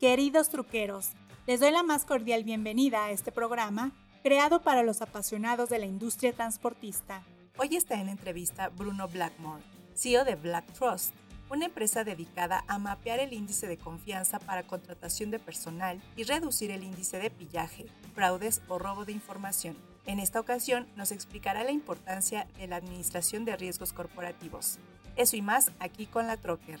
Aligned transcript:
Queridos 0.00 0.50
truqueros, 0.50 1.12
les 1.46 1.60
doy 1.60 1.70
la 1.70 1.82
más 1.82 2.04
cordial 2.04 2.44
bienvenida 2.44 3.06
a 3.06 3.12
este 3.12 3.32
programa 3.32 3.92
creado 4.22 4.60
para 4.60 4.82
los 4.82 5.00
apasionados 5.00 5.70
de 5.70 5.78
la 5.78 5.86
industria 5.86 6.34
transportista. 6.34 7.22
Hoy 7.56 7.76
está 7.76 7.98
en 7.98 8.10
entrevista 8.10 8.68
Bruno 8.68 9.08
Blackmore, 9.08 9.62
CEO 9.94 10.26
de 10.26 10.34
Black 10.34 10.70
Trust, 10.74 11.14
una 11.48 11.64
empresa 11.64 12.04
dedicada 12.04 12.62
a 12.68 12.78
mapear 12.78 13.20
el 13.20 13.32
índice 13.32 13.66
de 13.68 13.78
confianza 13.78 14.38
para 14.38 14.66
contratación 14.66 15.30
de 15.30 15.38
personal 15.38 16.02
y 16.14 16.24
reducir 16.24 16.70
el 16.72 16.84
índice 16.84 17.18
de 17.18 17.30
pillaje, 17.30 17.86
fraudes 18.14 18.60
o 18.68 18.78
robo 18.78 19.06
de 19.06 19.12
información. 19.12 19.78
En 20.04 20.20
esta 20.20 20.40
ocasión 20.40 20.86
nos 20.96 21.10
explicará 21.10 21.64
la 21.64 21.72
importancia 21.72 22.46
de 22.58 22.66
la 22.66 22.76
administración 22.76 23.46
de 23.46 23.56
riesgos 23.56 23.94
corporativos. 23.94 24.78
Eso 25.16 25.36
y 25.36 25.42
más 25.42 25.72
aquí 25.80 26.04
con 26.04 26.26
la 26.26 26.36
Trocker. 26.36 26.80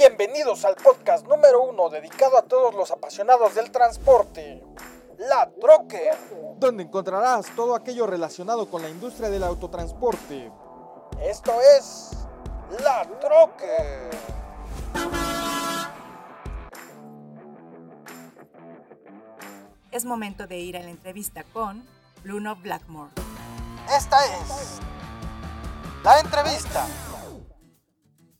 Bienvenidos 0.00 0.64
al 0.64 0.76
podcast 0.76 1.26
número 1.26 1.62
uno 1.62 1.90
dedicado 1.90 2.38
a 2.38 2.42
todos 2.42 2.74
los 2.74 2.90
apasionados 2.90 3.54
del 3.54 3.70
transporte, 3.70 4.64
La 5.18 5.50
Troque, 5.60 6.10
donde 6.56 6.84
encontrarás 6.84 7.54
todo 7.54 7.74
aquello 7.74 8.06
relacionado 8.06 8.70
con 8.70 8.80
la 8.80 8.88
industria 8.88 9.28
del 9.28 9.42
autotransporte. 9.42 10.50
Esto 11.20 11.52
es 11.76 12.12
La 12.82 13.06
Troque. 13.20 14.08
Es 19.90 20.06
momento 20.06 20.46
de 20.46 20.56
ir 20.60 20.78
a 20.78 20.80
la 20.80 20.88
entrevista 20.88 21.44
con 21.52 21.86
Bruno 22.24 22.56
Blackmore. 22.56 23.12
Esta 23.94 24.16
es 24.24 24.78
la 26.02 26.20
entrevista. 26.20 26.86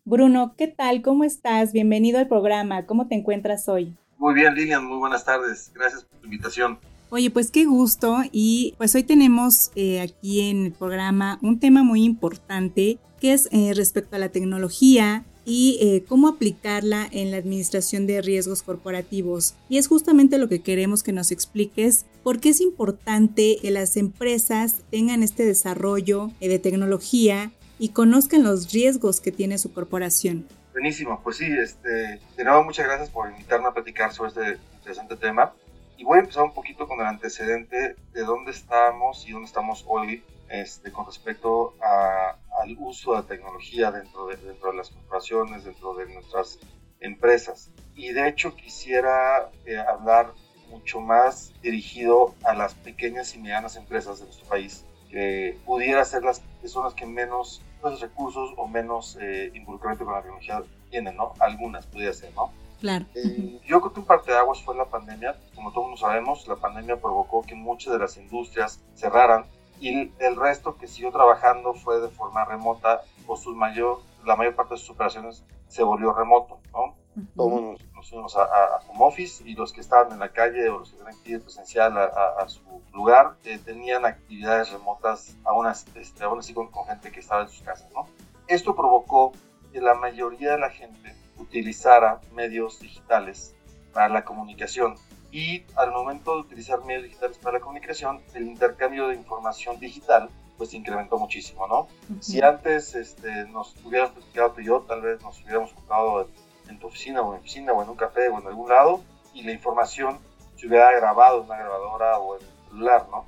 Bruno, 0.05 0.55
¿qué 0.57 0.67
tal? 0.67 1.03
¿Cómo 1.03 1.25
estás? 1.25 1.73
Bienvenido 1.73 2.19
al 2.19 2.27
programa. 2.27 2.87
¿Cómo 2.87 3.07
te 3.07 3.15
encuentras 3.15 3.69
hoy? 3.69 3.95
Muy 4.17 4.35
bien, 4.35 4.55
Lilian, 4.55 4.85
muy 4.85 4.99
buenas 4.99 5.25
tardes. 5.25 5.71
Gracias 5.75 6.05
por 6.05 6.21
tu 6.21 6.25
invitación. 6.25 6.79
Oye, 7.11 7.31
pues 7.31 7.51
qué 7.51 7.67
gusto 7.67 8.19
y 8.33 8.75
pues 8.79 8.95
hoy 8.95 9.03
tenemos 9.03 9.71
eh, 9.75 10.01
aquí 10.01 10.49
en 10.49 10.67
el 10.67 10.73
programa 10.73 11.39
un 11.43 11.59
tema 11.59 11.83
muy 11.83 12.05
importante 12.05 12.99
que 13.21 13.35
es 13.35 13.49
eh, 13.53 13.73
respecto 13.75 14.17
a 14.17 14.19
la 14.19 14.31
tecnología 14.31 15.25
y 15.45 15.79
eh, 15.81 16.05
cómo 16.09 16.29
aplicarla 16.29 17.07
en 17.11 17.31
la 17.31 17.37
administración 17.37 18.07
de 18.07 18.23
riesgos 18.23 18.63
corporativos. 18.63 19.55
Y 19.69 19.79
es 19.79 19.89
justamente 19.89 20.39
lo 20.39 20.49
que 20.49 20.63
queremos 20.63 21.03
que 21.03 21.13
nos 21.13 21.31
expliques, 21.31 22.07
por 22.23 22.41
qué 22.41 22.51
es 22.51 22.61
importante 22.61 23.59
que 23.61 23.71
las 23.71 23.97
empresas 23.97 24.77
tengan 24.91 25.23
este 25.23 25.45
desarrollo 25.45 26.31
de 26.41 26.59
tecnología 26.59 27.53
y 27.81 27.89
conozcan 27.89 28.45
los 28.45 28.71
riesgos 28.73 29.21
que 29.21 29.33
tiene 29.33 29.57
su 29.57 29.73
corporación. 29.73 30.47
Buenísimo, 30.73 31.21
pues 31.25 31.39
sí, 31.39 31.47
este, 31.47 32.21
de 32.37 32.45
nuevo 32.45 32.63
muchas 32.63 32.87
gracias 32.87 33.09
por 33.09 33.31
invitarme 33.31 33.69
a 33.69 33.73
platicar 33.73 34.13
sobre 34.13 34.29
este 34.29 34.59
interesante 34.77 35.17
tema. 35.17 35.55
Y 35.97 36.05
voy 36.05 36.19
a 36.19 36.21
empezar 36.21 36.45
un 36.45 36.53
poquito 36.53 36.87
con 36.87 37.01
el 37.01 37.07
antecedente 37.07 37.97
de 38.13 38.21
dónde 38.21 38.51
estamos 38.51 39.27
y 39.27 39.33
dónde 39.33 39.47
estamos 39.47 39.85
hoy 39.89 40.23
este, 40.51 40.93
con 40.93 41.07
respecto 41.07 41.75
a, 41.83 42.37
al 42.63 42.77
uso 42.79 43.13
de 43.13 43.23
la 43.23 43.27
tecnología 43.27 43.91
dentro 43.91 44.27
de, 44.27 44.37
dentro 44.37 44.73
de 44.73 44.77
las 44.77 44.91
corporaciones, 44.91 45.65
dentro 45.65 45.95
de 45.95 46.13
nuestras 46.13 46.59
empresas. 47.01 47.71
Y 47.95 48.13
de 48.13 48.29
hecho 48.29 48.55
quisiera 48.55 49.51
eh, 49.65 49.79
hablar 49.79 50.35
mucho 50.69 51.01
más 51.01 51.55
dirigido 51.63 52.35
a 52.45 52.55
las 52.55 52.75
pequeñas 52.75 53.35
y 53.35 53.39
medianas 53.39 53.77
empresas 53.77 54.19
de 54.19 54.27
nuestro 54.27 54.47
país, 54.47 54.85
que 55.11 55.59
pudiera 55.65 56.05
ser 56.05 56.23
las 56.23 56.43
que 56.61 56.69
son 56.69 56.85
las 56.85 56.95
que 56.95 57.07
menos 57.07 57.63
menos 57.83 58.01
recursos 58.01 58.51
o 58.57 58.67
menos 58.67 59.19
eh, 59.21 59.51
involucramiento 59.55 60.05
con 60.05 60.15
la 60.15 60.23
tecnología 60.23 60.63
tienen, 60.91 61.17
¿no? 61.17 61.35
Algunas, 61.39 61.87
podría 61.87 62.13
ser, 62.13 62.33
¿no? 62.35 62.53
Claro. 62.81 63.05
Eh, 63.15 63.61
yo 63.67 63.81
creo 63.81 63.93
que 63.93 64.01
un 64.01 64.07
parte 64.07 64.33
de 64.33 64.39
aguas 64.39 64.63
fue 64.63 64.75
la 64.77 64.87
pandemia. 64.87 65.37
Como 65.55 65.73
todos 65.73 66.01
sabemos, 66.01 66.47
la 66.49 66.57
pandemia 66.57 66.97
provocó 67.01 67.43
que 67.43 67.55
muchas 67.55 67.93
de 67.93 67.99
las 67.99 68.17
industrias 68.17 68.81
cerraran 68.95 69.45
y 69.81 70.13
el 70.19 70.37
resto 70.37 70.77
que 70.77 70.87
siguió 70.87 71.11
trabajando 71.11 71.75
fue 71.75 72.01
de 72.01 72.09
forma 72.09 72.45
remota 72.45 73.03
o 73.27 73.37
su 73.37 73.55
mayor, 73.55 74.01
la 74.25 74.37
mayor 74.37 74.55
parte 74.55 74.75
de 74.75 74.81
sus 74.81 74.91
operaciones 74.91 75.45
se 75.69 75.83
volvió 75.83 76.13
remoto, 76.13 76.59
¿no? 76.73 76.95
Todos 77.35 77.81
nos, 78.01 78.09
fuimos 78.11 78.37
a, 78.37 78.43
a, 78.43 78.81
home 78.89 79.05
office 79.05 79.43
y 79.47 79.55
los 79.55 79.73
que 79.73 79.81
estaban 79.81 80.13
en 80.13 80.19
la 80.19 80.31
calle 80.31 80.69
o 80.71 80.79
los 80.79 80.91
que 80.91 80.97
tenían 80.97 81.23
que 81.23 81.31
ir 81.33 81.43
presencial 81.43 81.97
a, 81.99 82.07
a 82.39 82.49
su 82.49 82.61
lugar 82.93 83.37
eh, 83.45 83.59
tenían 83.59 84.05
actividades 84.05 84.73
remotas 84.73 85.37
aún, 85.45 85.67
este, 85.69 86.25
aún 86.25 86.39
así 86.39 86.55
con, 86.55 86.69
con, 86.71 86.87
gente 86.87 87.13
que 87.13 87.21
estaba 87.21 87.43
en 87.43 87.49
sus 87.49 87.63
casas, 87.63 87.91
¿no? 87.95 88.07
Esto 88.47 88.75
provocó 88.75 89.33
que 89.73 89.81
la 89.81 89.95
mayoría 89.95 90.53
de 90.53 90.59
la 90.59 90.71
gente 90.71 91.15
utilizara 91.39 92.21
medios 92.35 92.81
digitales 92.81 93.55
para 93.93 94.09
la 94.09 94.25
comunicación 94.25 94.97
y 95.31 95.63
al 95.77 95.93
momento 95.93 96.35
de 96.35 96.41
utilizar 96.41 96.85
medios 96.85 97.05
digitales 97.05 97.39
para 97.39 97.59
la 97.59 97.61
comunicación, 97.61 98.21
el 98.35 98.49
intercambio 98.49 99.09
de 99.09 99.15
información 99.15 99.79
digital 99.79 100.29
pues 100.57 100.75
incrementó 100.75 101.19
muchísimo, 101.19 101.67
¿no? 101.67 101.81
Uh 101.81 101.87
-huh. 102.15 102.23
Si 102.23 102.43
antes 102.43 102.95
este, 102.95 103.47
nos 103.47 103.75
hubiéramos 103.85 104.13
platicado 104.15 104.53
tú 104.53 104.61
y 104.61 104.65
yo, 104.67 104.81
tal 104.81 105.01
vez 105.01 105.23
nos 105.23 105.41
hubiéramos 105.41 105.73
juntado 105.73 106.23
en 106.23 106.50
tu 106.79 106.87
oficina 106.87 107.23
o 107.23 107.35
en 107.35 107.41
oficina 107.41 107.73
o 107.73 107.83
en 107.83 107.89
un 107.89 107.97
café 107.97 108.29
o 108.29 108.39
en 108.39 108.47
algún 108.47 108.69
lado 108.69 109.03
y 109.35 109.43
la 109.43 109.53
información 109.53 110.19
se 110.57 110.67
hubiera 110.67 110.91
grabado 110.93 111.41
en 111.41 111.47
una 111.47 111.57
grabadora 111.57 112.19
o 112.19 112.37
en 112.37 112.43
el 112.43 112.69
celular, 112.69 113.07
¿no? 113.11 113.25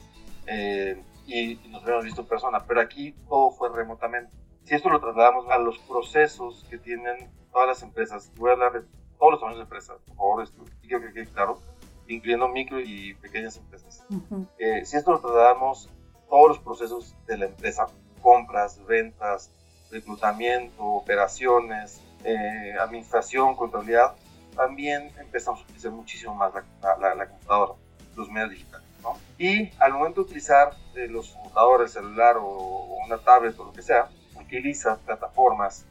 Eh, 0.47 1.03
y, 1.27 1.53
y, 1.53 1.69
nos 1.69 1.83
hubiéramos 1.83 2.05
visto 2.05 2.23
en 2.23 2.27
persona, 2.27 2.65
pero 2.67 2.81
aquí 2.81 3.13
todo 3.29 3.51
fue 3.53 3.69
remotamente. 3.71 4.33
Si 4.65 4.75
esto 4.75 4.91
lo 4.91 5.01
trasladamos 5.01 5.49
a 5.49 5.59
los 5.59 5.79
procesos 5.79 6.67
que 6.69 6.79
tienen 6.79 7.31
todas 7.53 7.69
las 7.69 7.83
empresas, 7.83 8.31
voy 8.37 8.51
a 8.51 8.53
hablar 8.55 8.73
de 8.73 8.83
todos 9.19 9.33
los 9.33 9.41
tamaños 9.41 9.59
de 9.59 9.63
empresas, 9.65 9.99
por 10.07 10.17
favor, 10.17 10.43
esto, 10.43 10.65
quiero 10.83 11.01
que 11.01 11.13
quede 11.13 11.27
claro, 11.27 11.61
incluyendo 12.09 12.49
micro 12.49 12.81
y 12.81 13.15
pequeñas 13.15 13.57
empresas. 13.57 14.05
Uh 14.11 14.15
-huh. 14.15 14.47
eh, 14.59 14.85
si 14.85 14.97
esto 14.97 15.13
lo 15.13 15.21
trasladamos 15.21 15.89
todos 16.29 16.49
los 16.49 16.59
procesos 16.59 17.15
de 17.27 17.39
la 17.39 17.47
empresa, 17.47 17.87
compras, 18.21 18.85
ventas, 18.87 19.51
reclutamiento, 19.91 20.83
operaciones, 20.83 22.01
eh, 22.25 22.75
administración, 22.81 23.55
contabilidad, 23.57 24.15
también 24.55 25.11
empezamos 25.19 25.61
a 25.61 25.65
utilizar 25.65 25.91
muchísimo 25.93 26.35
más 26.35 26.53
la, 26.55 26.97
la, 26.99 27.15
la 27.15 27.29
computadora, 27.29 27.73
los 28.17 28.31
medios 28.31 28.51
digitales. 28.51 28.87
¿no? 29.03 29.19
Y 29.39 29.71
al 29.79 29.93
momento 29.93 30.21
de 30.21 30.27
utilizar 30.27 30.75
eh, 30.95 31.09
los 31.09 31.31
computadores, 31.31 31.93
celular 31.93 32.37
o, 32.37 32.47
o, 32.47 33.05
una 33.05 33.19
tablet 33.19 33.59
o 33.59 33.65
lo 33.65 33.73
que 33.73 33.83
sea, 33.83 34.09
utiliza 34.41 34.97
plataformas 34.99 35.85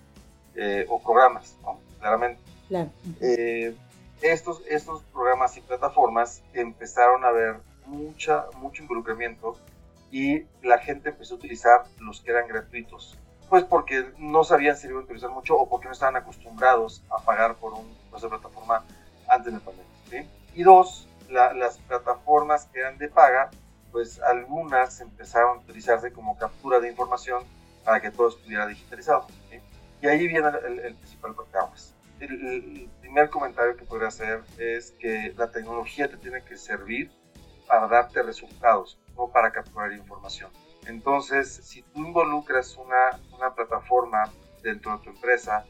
eh, 0.56 0.86
o 0.90 1.02
programas, 1.02 1.58
¿no? 1.64 1.80
claramente. 2.00 2.42
Claro. 2.68 2.90
Estos, 4.22 4.62
estos 4.70 5.02
programas 5.12 5.58
y 5.58 5.62
plataformas 5.62 6.44
empezaron 6.54 7.26
a 7.26 7.32
ver 7.32 7.56
mucha, 7.88 8.46
mucho 8.58 8.84
involucramiento 8.84 9.58
y 10.12 10.44
la 10.62 10.78
gente 10.78 11.10
empezó 11.10 11.36
a 11.36 11.38
utilizar 11.38 11.84
los 12.00 12.22
que 12.22 12.32
eran 12.32 12.48
gratuitos 12.48 13.18
pues 13.52 13.66
porque 13.66 14.14
no 14.18 14.46
sabían 14.46 14.78
si 14.78 14.88
iban 14.88 15.02
a 15.02 15.04
utilizar 15.04 15.30
mucho 15.30 15.58
o 15.58 15.68
porque 15.68 15.88
no 15.88 15.92
estaban 15.92 16.16
acostumbrados 16.16 17.04
a 17.10 17.22
pagar 17.22 17.56
por 17.56 17.74
un, 17.74 17.98
plataforma 18.10 18.86
antes 19.28 19.48
de 19.48 19.60
la 19.60 19.60
pandemia. 19.60 19.92
¿sí? 20.10 20.30
Y 20.56 20.64
dos, 20.64 21.10
la, 21.30 21.52
las 21.52 21.78
plataformas 21.80 22.68
que 22.68 22.80
eran 22.80 22.98
de 22.98 23.10
paga, 23.10 23.52
pues 23.92 24.22
algunas 24.22 25.02
empezaron 25.02 25.58
a 25.58 25.62
utilizarse 25.64 26.14
como 26.14 26.38
captura 26.38 26.80
de 26.80 26.92
información 26.92 27.44
para 27.84 28.00
que 28.00 28.10
todo 28.10 28.30
estuviera 28.30 28.66
digitalizado. 28.68 29.28
¿sí? 29.50 29.60
Y 30.02 30.08
ahí 30.08 30.30
viene 30.30 30.48
el, 30.48 30.56
el, 30.56 30.80
el 30.80 30.96
principal 30.96 31.36
parteaguas. 31.36 31.94
El, 32.22 32.32
el 32.32 32.90
primer 33.02 33.30
comentario 33.30 33.76
que 33.76 33.84
podría 33.84 34.08
hacer 34.08 34.44
es 34.60 34.92
que 34.92 35.34
la 35.36 35.52
tecnología 35.52 36.10
te 36.10 36.16
tiene 36.16 36.42
que 36.46 36.56
servir 36.56 37.12
para 37.68 37.90
darte 37.90 38.24
resultados, 38.24 38.98
no 39.18 39.28
para 39.28 39.52
capturar 39.52 39.92
información. 39.92 40.52
Entonces, 40.88 41.62
si 41.64 41.82
tú 41.84 42.00
involucras 42.06 42.76
una, 42.78 43.20
una 43.36 43.54
plataforma 43.54 44.32
dentro 44.62 44.98
de 44.98 45.04
tu 45.04 45.10
empresa 45.10 45.66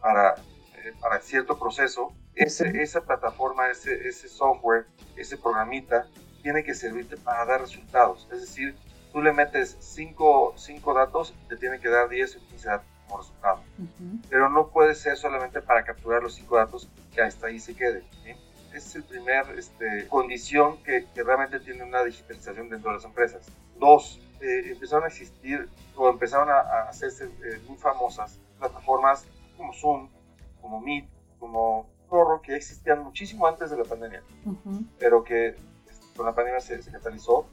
para, 0.00 0.34
eh, 0.76 0.94
para 1.00 1.20
cierto 1.20 1.58
proceso, 1.58 2.12
ese, 2.34 2.82
esa 2.82 3.02
plataforma, 3.02 3.68
ese, 3.68 4.08
ese 4.08 4.28
software, 4.28 4.86
ese 5.16 5.36
programita, 5.36 6.06
tiene 6.42 6.64
que 6.64 6.74
servirte 6.74 7.16
para 7.16 7.44
dar 7.44 7.60
resultados. 7.60 8.28
Es 8.32 8.40
decir, 8.40 8.76
tú 9.12 9.20
le 9.20 9.32
metes 9.32 9.76
5 9.80 10.54
datos, 10.94 11.34
te 11.48 11.56
tiene 11.56 11.80
que 11.80 11.88
dar 11.88 12.08
10 12.08 12.36
o 12.36 12.40
15 12.48 12.68
datos 12.68 12.86
como 13.06 13.18
resultado. 13.18 13.62
pero 14.28 14.48
no 14.48 14.68
puede 14.68 14.94
ser 14.94 15.16
solamente 15.16 15.60
para 15.60 15.84
capturar 15.84 16.22
los 16.22 16.34
cinco 16.34 16.56
datos 16.56 16.88
que 17.12 17.20
hasta 17.20 17.48
ahí 17.48 17.58
se 17.58 17.74
quede. 17.74 18.04
es 18.72 18.94
el 18.94 19.02
primer 19.02 19.50
este, 19.58 20.06
condición 20.08 20.82
que, 20.84 21.06
que, 21.12 21.24
realmente 21.24 21.58
tiene 21.58 21.82
una 21.82 22.04
digitalización 22.04 22.68
dentro 22.68 22.90
de 22.90 22.96
las 22.96 23.04
empresas. 23.04 23.50
Dos, 23.78 24.20
eh, 24.40 24.72
empezaron 24.72 25.04
a 25.04 25.08
existir 25.08 25.68
o 25.96 26.08
empezaron 26.08 26.48
a, 26.50 26.88
hacerse 26.88 27.24
eh, 27.24 27.60
muy 27.68 27.76
famosas 27.76 28.38
plataformas 28.58 29.26
como 29.56 29.72
Zoom, 29.72 30.08
como 30.60 30.80
Meet, 30.80 31.08
como 31.38 31.88
Zorro, 32.08 32.40
que 32.42 32.56
existían 32.56 33.02
muchísimo 33.02 33.46
antes 33.46 33.70
de 33.70 33.76
la 33.76 33.84
pandemia, 33.84 34.22
pero 34.98 35.24
que 35.24 35.48
este, 35.48 36.16
con 36.16 36.26
la 36.26 36.34
pandemia 36.34 36.60
se, 36.60 36.82
se 36.82 36.90
catalizó. 36.90 37.46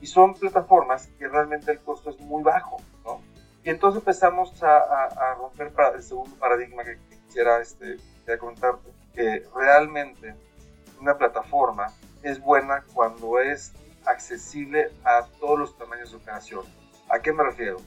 Y 0.00 0.06
son 0.06 0.34
plataformas 0.34 1.06
que 1.18 1.28
realmente 1.28 1.70
el 1.70 1.78
costo 1.80 2.10
es 2.10 2.18
muy 2.20 2.42
bajo, 2.42 2.78
¿no? 3.04 3.20
Y 3.64 3.70
entonces 3.70 4.00
empezamos 4.00 4.60
a, 4.62 4.78
a, 4.78 5.34
romper 5.34 5.72
para 5.72 5.96
el 5.96 6.02
segundo 6.02 6.34
paradigma 6.36 6.82
que 6.82 6.98
quisiera, 7.26 7.60
este, 7.60 7.96
quisiera 7.96 8.38
comentarte, 8.38 8.90
que 9.14 9.46
realmente 9.54 10.34
una 11.00 11.16
plataforma 11.16 11.92
es 12.22 12.40
buena 12.40 12.84
cuando 12.92 13.38
es 13.38 13.72
accesible 14.06 14.90
a 15.04 15.26
todos 15.40 15.58
los 15.58 15.78
tamaños 15.78 16.10
de 16.10 16.16
operación. 16.16 16.64
¿A 17.08 17.20
qué 17.20 17.32
me 17.32 17.44
refiero? 17.44 17.78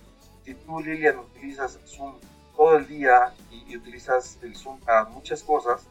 Si 0.43 0.53
tú, 0.53 0.79
Lilian, 0.79 1.17
utilizas 1.19 1.79
Zoom 1.85 2.15
todo 2.55 2.77
el 2.77 2.87
día 2.87 3.33
y, 3.51 3.75
utilizas 3.75 4.37
el 4.43 4.55
Zoom 4.55 4.79
para 4.79 5.05
muchas 5.05 5.43
cosas, 5.43 5.87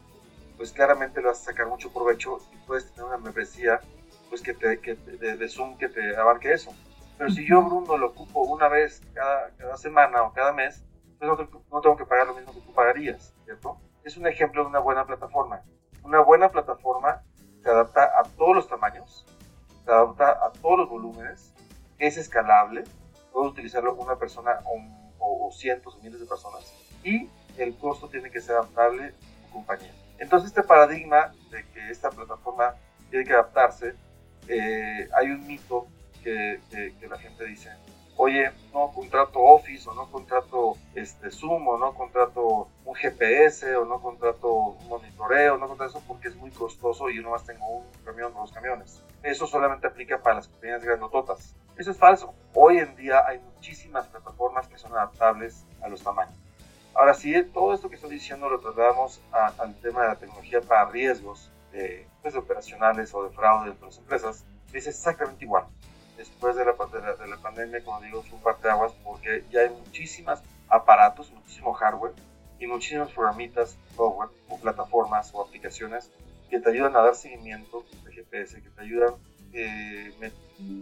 pues 0.57 0.71
claramente 0.71 1.21
le 1.21 1.27
vas 1.27 1.41
a 1.41 1.45
sacar 1.45 1.67
mucho 1.67 1.91
provecho 1.91 2.39
y 2.53 2.57
puedes 2.65 2.89
tener 2.91 3.05
una 3.05 3.17
membresía 3.17 3.81
pues 4.29 4.41
que 4.41 4.53
te, 4.53 4.79
que, 4.79 4.95
de, 4.95 5.37
de, 5.37 5.49
Zoom 5.49 5.77
que 5.77 5.89
te 5.89 6.15
abarque 6.15 6.53
eso. 6.53 6.73
Pero 7.17 7.29
si 7.29 7.45
yo, 7.47 7.61
Bruno, 7.61 7.97
lo 7.97 8.07
ocupo 8.07 8.41
una 8.41 8.67
vez 8.67 9.01
cada, 9.13 9.51
cada 9.57 9.77
semana 9.77 10.23
o 10.23 10.33
cada 10.33 10.51
mes, 10.51 10.83
pues 11.19 11.29
no, 11.29 11.37
no, 11.71 11.81
tengo 11.81 11.95
que 11.95 12.05
pagar 12.05 12.27
lo 12.27 12.35
mismo 12.35 12.53
que 12.53 12.61
tú 12.61 12.73
pagarías, 12.73 13.33
¿cierto? 13.45 13.77
Es 14.03 14.17
un 14.17 14.27
ejemplo 14.27 14.63
de 14.63 14.69
una 14.69 14.79
buena 14.79 15.05
plataforma. 15.05 15.61
Una 16.03 16.19
buena 16.19 16.49
plataforma 16.49 17.23
se 17.63 17.69
adapta 17.69 18.03
a 18.03 18.23
todos 18.37 18.55
los 18.55 18.67
tamaños, 18.67 19.25
se 19.85 19.91
adapta 19.91 20.31
a 20.31 20.51
todos 20.61 20.79
los 20.79 20.89
volúmenes, 20.89 21.53
es 21.99 22.17
escalable, 22.17 22.83
puede 23.31 23.49
utilizarlo 23.49 23.95
una 23.95 24.15
persona 24.15 24.59
o, 25.19 25.51
cientos 25.51 25.95
o 25.95 25.99
miles 25.99 26.19
de 26.19 26.25
personas 26.25 26.73
y 27.03 27.29
el 27.57 27.77
costo 27.77 28.09
tiene 28.09 28.31
que 28.31 28.41
ser 28.41 28.55
adaptable 28.55 29.05
a 29.05 29.45
tu 29.45 29.53
compañía. 29.53 29.93
Entonces 30.17 30.49
este 30.49 30.63
paradigma 30.63 31.33
de 31.51 31.65
que 31.69 31.89
esta 31.89 32.09
plataforma 32.09 32.75
tiene 33.09 33.25
que 33.25 33.33
adaptarse, 33.33 33.95
eh, 34.47 35.07
hay 35.13 35.31
un 35.31 35.45
mito 35.45 35.87
que, 36.23 36.59
que, 36.71 37.07
la 37.07 37.17
gente 37.19 37.45
dice, 37.45 37.69
oye, 38.17 38.51
no 38.73 38.91
contrato 38.91 39.39
Office 39.39 39.89
o 39.89 39.93
no 39.93 40.09
contrato 40.09 40.77
este, 40.93 41.31
Zoom 41.31 41.67
o 41.67 41.77
no 41.77 41.93
contrato 41.93 42.69
un 42.85 42.95
GPS 42.95 43.75
o 43.75 43.85
no 43.85 44.01
contrato 44.01 44.53
un 44.53 44.87
monitoreo, 44.87 45.57
no 45.57 45.67
contrato 45.67 45.97
eso 45.97 46.07
porque 46.07 46.29
es 46.29 46.35
muy 46.35 46.51
costoso 46.51 47.09
y 47.09 47.17
yo 47.17 47.21
nomás 47.21 47.45
tengo 47.45 47.67
un 47.67 47.85
camión 48.03 48.31
o 48.35 48.41
dos 48.41 48.51
camiones. 48.51 49.01
Eso 49.23 49.47
solamente 49.47 49.87
aplica 49.87 50.21
para 50.21 50.35
las 50.35 50.47
compañías 50.47 50.83
grandototas. 50.83 51.55
Eso 51.77 51.91
es 51.91 51.97
falso. 51.97 52.33
Hoy 52.53 52.77
en 52.77 52.95
día 52.95 53.25
hay 53.27 53.39
muchísimas 53.39 54.07
plataformas 54.07 54.67
que 54.67 54.77
son 54.77 54.93
adaptables 54.93 55.65
a 55.81 55.89
los 55.89 56.01
tamaños. 56.01 56.35
Ahora, 56.93 57.13
si 57.13 57.43
todo 57.43 57.73
esto 57.73 57.89
que 57.89 57.95
estoy 57.95 58.11
diciendo 58.11 58.49
lo 58.49 58.59
trasladamos 58.59 59.21
al 59.31 59.75
tema 59.81 60.03
de 60.03 60.07
la 60.07 60.15
tecnología 60.15 60.61
para 60.61 60.89
riesgos 60.89 61.51
de, 61.73 62.07
pues, 62.21 62.35
operacionales 62.35 63.13
o 63.13 63.23
de 63.23 63.35
fraude 63.35 63.71
de 63.71 63.85
las 63.85 63.97
empresas, 63.97 64.45
es 64.71 64.87
exactamente 64.87 65.43
igual 65.43 65.65
después 66.17 66.55
de 66.55 66.65
la, 66.65 66.73
de 66.73 67.27
la, 67.27 67.37
pandemia, 67.37 67.83
como 67.83 68.01
digo, 68.01 68.23
fue 68.23 68.39
parte 68.39 68.67
de 68.67 68.73
aguas 68.73 68.93
porque 69.03 69.43
ya 69.51 69.61
hay 69.61 69.69
muchísimos 69.69 70.39
aparatos, 70.67 71.31
muchísimo 71.31 71.73
hardware 71.73 72.13
y 72.59 72.67
muchísimas 72.67 73.11
programitas, 73.11 73.77
software 73.95 74.29
o 74.49 74.57
plataformas 74.57 75.31
o 75.33 75.41
aplicaciones 75.41 76.11
que 76.49 76.59
te 76.59 76.69
ayudan 76.69 76.95
a 76.95 77.01
dar 77.01 77.15
seguimiento 77.15 77.85
de 78.03 78.13
GPS, 78.13 78.61
que 78.61 78.69
te 78.69 78.81
ayudan 78.81 79.13
eh, 79.53 80.11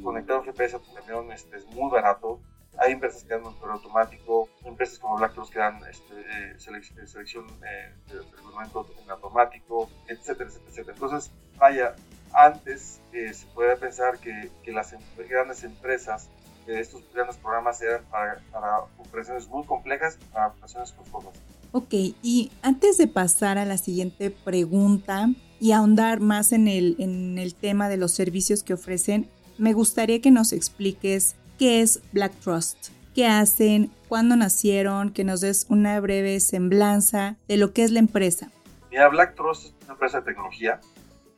conectar 0.03 0.39
un 0.39 0.45
GPS 0.45 0.75
a 0.75 0.79
tu 0.79 0.93
camión 0.93 1.31
este, 1.31 1.57
es 1.57 1.65
muy 1.67 1.91
barato. 1.91 2.39
Hay 2.79 2.93
empresas 2.93 3.23
que 3.23 3.29
dan 3.29 3.43
monitor 3.43 3.71
automático, 3.71 4.49
empresas 4.65 4.97
como 4.97 5.17
BlackRock 5.17 5.49
que 5.51 5.59
dan 5.59 5.79
este, 5.89 6.13
eh, 6.19 6.55
eh, 6.55 7.07
selección 7.07 7.45
eh, 7.63 7.93
de 8.07 8.21
reglamento 8.35 8.87
en 9.03 9.11
automático, 9.11 9.89
etcétera, 10.07 10.49
etcétera, 10.49 10.69
etcétera. 10.69 10.93
Entonces, 10.93 11.31
vaya, 11.57 11.95
antes 12.33 12.99
eh, 13.13 13.33
se 13.33 13.45
puede 13.47 13.75
pensar 13.77 14.19
que, 14.19 14.49
que, 14.63 14.71
las 14.71 14.93
em, 14.93 14.99
grandes 15.29 15.63
empresas, 15.63 16.29
que 16.65 16.79
estos 16.79 17.03
grandes 17.13 17.37
programas 17.37 17.81
eran 17.81 18.03
para, 18.05 18.39
para 18.51 18.79
operaciones 18.97 19.47
muy 19.47 19.65
complejas, 19.65 20.17
para 20.31 20.47
operaciones 20.47 20.91
costosas. 20.93 21.33
Ok, 21.71 21.93
y 22.21 22.51
antes 22.61 22.97
de 22.97 23.07
pasar 23.07 23.57
a 23.57 23.65
la 23.65 23.77
siguiente 23.77 24.29
pregunta 24.29 25.29
y 25.59 25.71
ahondar 25.71 26.19
más 26.19 26.51
en 26.51 26.67
el, 26.67 26.95
en 26.99 27.39
el 27.39 27.55
tema 27.55 27.89
de 27.89 27.97
los 27.97 28.11
servicios 28.11 28.63
que 28.63 28.73
ofrecen, 28.73 29.29
me 29.57 29.73
gustaría 29.73 30.21
que 30.21 30.31
nos 30.31 30.53
expliques 30.53 31.35
qué 31.57 31.81
es 31.81 32.01
Black 32.11 32.33
Trust, 32.43 32.89
qué 33.15 33.27
hacen, 33.27 33.91
cuándo 34.07 34.35
nacieron, 34.35 35.11
que 35.11 35.23
nos 35.23 35.41
des 35.41 35.65
una 35.69 35.99
breve 35.99 36.39
semblanza 36.39 37.37
de 37.47 37.57
lo 37.57 37.73
que 37.73 37.83
es 37.83 37.91
la 37.91 37.99
empresa. 37.99 38.51
Mira, 38.91 39.09
Black 39.09 39.35
Trust 39.35 39.65
es 39.65 39.73
una 39.85 39.93
empresa 39.93 40.19
de 40.19 40.25
tecnología 40.25 40.79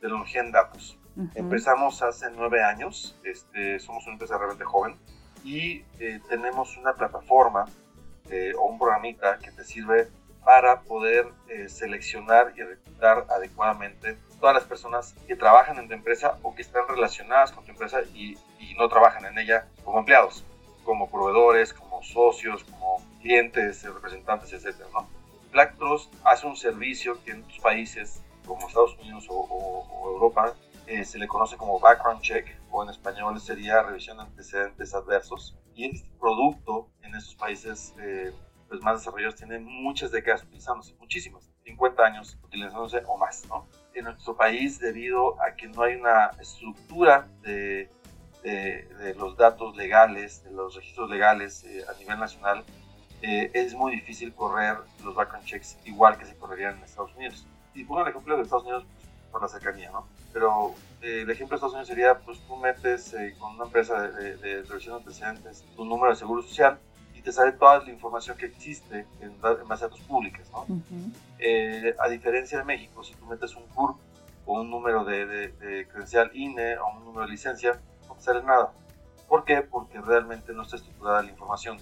tecnología 0.00 0.40
en 0.40 0.52
datos. 0.52 0.98
Empezamos 1.34 2.02
hace 2.02 2.30
nueve 2.30 2.62
años, 2.62 3.18
este, 3.24 3.78
somos 3.80 4.04
una 4.04 4.14
empresa 4.14 4.36
realmente 4.36 4.64
joven 4.64 4.98
y 5.42 5.82
eh, 5.98 6.20
tenemos 6.28 6.76
una 6.76 6.92
plataforma 6.92 7.64
eh, 8.28 8.52
o 8.58 8.66
un 8.66 8.78
programita 8.78 9.38
que 9.38 9.50
te 9.50 9.64
sirve 9.64 10.08
para 10.44 10.82
poder 10.82 11.26
eh, 11.48 11.68
seleccionar 11.70 12.52
y 12.56 12.62
reclutar 12.62 13.26
adecuadamente 13.30 14.18
todas 14.38 14.54
las 14.54 14.64
personas 14.64 15.14
que 15.26 15.36
trabajan 15.36 15.78
en 15.78 15.88
tu 15.88 15.94
empresa 15.94 16.38
o 16.42 16.54
que 16.54 16.62
están 16.62 16.86
relacionadas 16.86 17.50
con 17.50 17.64
tu 17.64 17.70
empresa 17.70 18.02
y, 18.14 18.36
y 18.58 18.74
no 18.74 18.88
trabajan 18.88 19.24
en 19.24 19.38
ella 19.38 19.66
como 19.84 20.00
empleados, 20.00 20.44
como 20.84 21.10
proveedores, 21.10 21.72
como 21.72 22.02
socios, 22.02 22.62
como 22.64 23.02
clientes, 23.22 23.82
representantes, 23.84 24.52
etc. 24.52 24.76
¿no? 24.92 25.08
Black 25.50 25.76
Trust 25.78 26.14
hace 26.24 26.46
un 26.46 26.56
servicio 26.56 27.22
que 27.24 27.30
en 27.30 27.42
tus 27.44 27.58
países 27.58 28.22
como 28.46 28.66
Estados 28.66 28.96
Unidos 28.98 29.26
o, 29.28 30.12
Europa, 30.14 30.54
eh, 30.86 31.04
se 31.04 31.18
le 31.18 31.26
conoce 31.26 31.56
como 31.56 31.80
background 31.80 32.22
check 32.22 32.46
o 32.70 32.82
en 32.82 32.90
español 32.90 33.38
sería 33.40 33.82
revisión 33.82 34.16
de 34.18 34.22
antecedentes 34.22 34.94
adversos. 34.94 35.56
Y 35.74 35.84
este 35.84 36.08
producto 36.18 36.88
en 37.02 37.14
esos 37.14 37.34
países 37.34 37.94
eh, 38.00 38.32
pues 38.68 38.80
más 38.80 38.98
desarrollados 38.98 39.34
tiene 39.34 39.58
muchas 39.58 40.10
décadas 40.10 40.42
utilizándose, 40.44 40.94
muchísimas, 40.98 41.50
50 41.64 42.02
años 42.02 42.38
utilizándose 42.42 43.02
o 43.06 43.18
más. 43.18 43.44
¿no? 43.48 43.68
En 43.94 44.04
nuestro 44.04 44.36
país, 44.36 44.78
debido 44.78 45.40
a 45.42 45.54
que 45.54 45.68
no 45.68 45.82
hay 45.82 45.96
una 45.96 46.30
estructura 46.40 47.28
de, 47.42 47.90
de, 48.42 49.14
los 49.18 49.36
datos 49.36 49.76
legales, 49.76 50.44
de 50.44 50.52
los 50.52 50.76
registros 50.76 51.10
legales 51.10 51.64
eh, 51.64 51.84
a 51.88 51.98
nivel 51.98 52.18
nacional, 52.18 52.64
es 53.22 53.74
muy 53.74 53.92
difícil 53.92 54.32
correr 54.34 54.76
los 55.02 55.14
background 55.14 55.46
checks 55.46 55.78
igual 55.84 56.16
que 56.16 56.26
se 56.26 56.36
correrían 56.36 56.76
en 56.76 56.84
Estados 56.84 57.12
Unidos 57.16 57.46
y 57.76 57.84
pongo 57.84 58.02
el 58.02 58.08
ejemplo 58.08 58.36
de 58.36 58.42
Estados 58.42 58.64
Unidos 58.64 58.84
pues, 58.94 59.08
por 59.30 59.42
la 59.42 59.48
cercanía, 59.48 59.90
¿no? 59.90 60.06
Pero 60.32 60.74
eh, 61.02 61.20
el 61.22 61.30
ejemplo 61.30 61.54
de 61.54 61.56
Estados 61.56 61.74
Unidos 61.74 61.88
sería, 61.88 62.18
pues 62.18 62.40
tú 62.46 62.56
metes 62.56 63.12
eh, 63.14 63.36
con 63.38 63.54
una 63.54 63.64
empresa 63.64 64.08
de, 64.08 64.36
de, 64.36 64.62
revisión 64.62 64.94
de 64.94 65.00
antecedentes 65.02 65.64
tu 65.76 65.84
número 65.84 66.10
de 66.10 66.16
seguro 66.16 66.42
social 66.42 66.78
y 67.14 67.20
te 67.20 67.30
sale 67.32 67.52
toda 67.52 67.78
la 67.84 67.90
información 67.90 68.36
que 68.36 68.46
existe 68.46 69.06
en, 69.20 69.40
base 69.40 69.84
a 69.84 69.88
datos 69.88 70.00
públicos, 70.00 70.48
¿no? 70.52 70.66
Eh, 71.38 71.94
a 71.98 72.08
diferencia 72.08 72.58
de 72.58 72.64
México, 72.64 73.04
si 73.04 73.14
tú 73.14 73.26
metes 73.26 73.54
un 73.54 73.66
CURP 73.68 73.98
o 74.46 74.60
un 74.60 74.70
número 74.70 75.04
de, 75.04 75.26
de, 75.26 75.88
credencial 75.88 76.30
INE 76.34 76.78
o 76.78 76.88
un 76.96 77.04
número 77.04 77.26
de 77.26 77.32
licencia, 77.32 77.80
no 78.08 78.14
te 78.14 78.22
sale 78.22 78.42
nada. 78.42 78.72
¿Por 79.28 79.44
qué? 79.44 79.60
Porque 79.60 80.00
realmente 80.00 80.52
no 80.52 80.62
está 80.62 80.76
estructurada 80.76 81.22
la 81.22 81.30
información. 81.30 81.78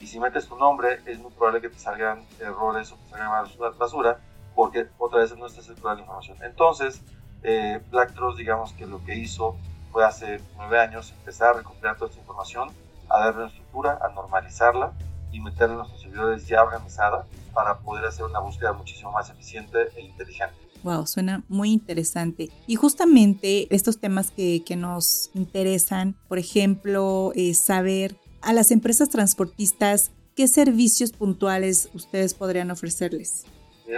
Y 0.00 0.06
si 0.06 0.18
metes 0.18 0.48
tu 0.48 0.56
nombre, 0.56 1.00
es 1.06 1.18
muy 1.18 1.30
probable 1.30 1.60
que 1.60 1.68
te 1.68 1.78
salgan 1.78 2.24
errores 2.40 2.90
o 2.90 2.96
te 2.96 3.10
salgan 3.10 3.48
basura 3.78 4.18
porque 4.60 4.88
otra 4.98 5.20
vez 5.20 5.34
no 5.38 5.46
está 5.46 5.62
circulando 5.62 5.94
la 5.94 6.00
información. 6.02 6.36
Entonces, 6.42 7.00
eh, 7.42 7.80
Black 7.90 8.14
Trust, 8.14 8.36
digamos 8.36 8.74
que 8.74 8.84
lo 8.84 9.02
que 9.06 9.16
hizo 9.16 9.56
fue 9.90 10.04
hace 10.04 10.38
nueve 10.54 10.78
años 10.78 11.14
empezar 11.18 11.54
a 11.54 11.58
recopilar 11.60 11.96
toda 11.96 12.10
esta 12.10 12.20
información, 12.20 12.68
a 13.08 13.20
darle 13.20 13.44
una 13.44 13.48
estructura, 13.48 13.98
a 14.02 14.10
normalizarla 14.10 14.92
y 15.32 15.40
meterla 15.40 15.72
en 15.72 15.78
nuestros 15.78 16.02
servidores 16.02 16.46
ya 16.46 16.62
organizada 16.62 17.24
para 17.54 17.78
poder 17.78 18.04
hacer 18.04 18.26
una 18.26 18.40
búsqueda 18.40 18.74
muchísimo 18.74 19.10
más 19.12 19.30
eficiente 19.30 19.78
e 19.96 20.02
inteligente. 20.02 20.54
Wow, 20.82 21.06
suena 21.06 21.42
muy 21.48 21.72
interesante. 21.72 22.50
Y 22.66 22.74
justamente 22.74 23.74
estos 23.74 23.98
temas 23.98 24.30
que, 24.30 24.62
que 24.62 24.76
nos 24.76 25.30
interesan, 25.32 26.16
por 26.28 26.38
ejemplo, 26.38 27.32
eh, 27.34 27.54
saber 27.54 28.14
a 28.42 28.52
las 28.52 28.72
empresas 28.72 29.08
transportistas 29.08 30.10
qué 30.36 30.48
servicios 30.48 31.12
puntuales 31.12 31.88
ustedes 31.94 32.34
podrían 32.34 32.70
ofrecerles 32.70 33.46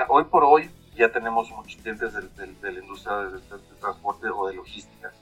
hoy 0.08 0.24
por 0.24 0.44
hoy 0.44 0.70
ya 0.96 1.10
tenemos 1.10 1.50
muchos 1.50 1.80
clientes 1.80 2.12
de, 2.12 2.72
la 2.72 2.80
industria 2.80 3.16
del, 3.18 3.42
transporte 3.80 4.28
o 4.28 4.46
de 4.46 4.54
logística. 4.54 5.12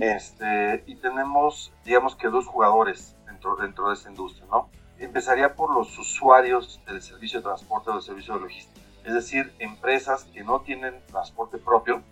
este, 0.00 0.82
y 0.86 0.96
tenemos, 0.96 1.72
digamos 1.84 2.16
que 2.16 2.28
dos 2.28 2.46
jugadores 2.46 3.16
dentro, 3.26 3.56
dentro 3.56 3.88
de 3.88 3.94
esa 3.94 4.08
industria, 4.08 4.46
¿no? 4.50 4.68
empezaría 4.98 5.54
por 5.54 5.74
los 5.74 5.98
usuarios 5.98 6.80
del 6.86 7.02
servicio 7.02 7.40
de 7.40 7.44
transporte 7.44 7.90
o 7.90 7.94
del 7.94 8.02
servicio 8.02 8.34
de 8.34 8.40
logística, 8.40 8.80
es 9.04 9.14
decir, 9.14 9.52
empresas 9.58 10.24
que 10.24 10.44
no 10.44 10.60
tienen 10.60 10.94
transporte 11.06 11.58
propio 11.58 12.02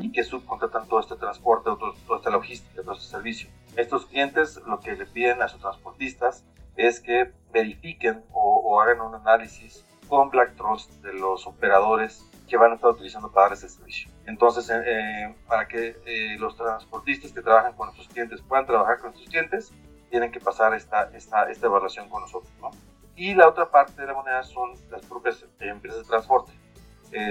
y 0.00 0.12
que 0.12 0.22
subcontratan 0.22 0.86
todo 0.86 1.00
este 1.00 1.16
transporte, 1.16 1.70
toda 1.78 2.18
esta 2.18 2.28
logística, 2.30 2.82
todo 2.82 2.92
este 2.92 3.06
servicio. 3.06 3.48
Estos 3.74 4.04
clientes 4.04 4.60
lo 4.66 4.80
que 4.80 4.94
le 4.94 5.06
piden 5.06 5.40
a 5.40 5.48
sus 5.48 5.60
transportistas 5.60 6.44
es 6.76 7.00
que 7.00 7.32
verifiquen 7.52 8.22
o, 8.32 8.80
hagan 8.82 9.00
un 9.00 9.14
análisis 9.14 9.84
Black 10.30 10.56
Trust 10.56 10.90
de 11.02 11.14
los 11.14 11.46
operadores 11.46 12.24
que 12.48 12.56
van 12.56 12.72
a 12.72 12.74
estar 12.74 12.90
utilizando 12.90 13.32
para 13.32 13.48
dar 13.48 13.56
ese 13.56 13.68
servicio. 13.68 14.10
Entonces, 14.26 14.68
eh, 14.68 14.82
eh, 14.84 15.34
para 15.48 15.66
que 15.66 15.96
eh, 16.04 16.36
los 16.38 16.54
transportistas 16.56 17.32
que 17.32 17.40
trabajan 17.40 17.72
con 17.72 17.86
nuestros 17.86 18.08
clientes 18.08 18.42
puedan 18.42 18.66
trabajar 18.66 18.98
con 18.98 19.10
nuestros 19.10 19.30
clientes, 19.30 19.72
tienen 20.10 20.30
que 20.30 20.38
pasar 20.38 20.74
esta, 20.74 21.10
esta, 21.14 21.50
esta 21.50 21.66
evaluación 21.66 22.10
con 22.10 22.20
nosotros. 22.20 22.52
¿no? 22.60 22.70
Y 23.16 23.34
la 23.34 23.48
otra 23.48 23.70
parte 23.70 24.02
de 24.02 24.06
la 24.06 24.14
moneda 24.14 24.42
son 24.42 24.72
las 24.90 25.04
propias 25.06 25.46
empresas 25.60 26.00
de 26.00 26.04
transporte. 26.04 26.52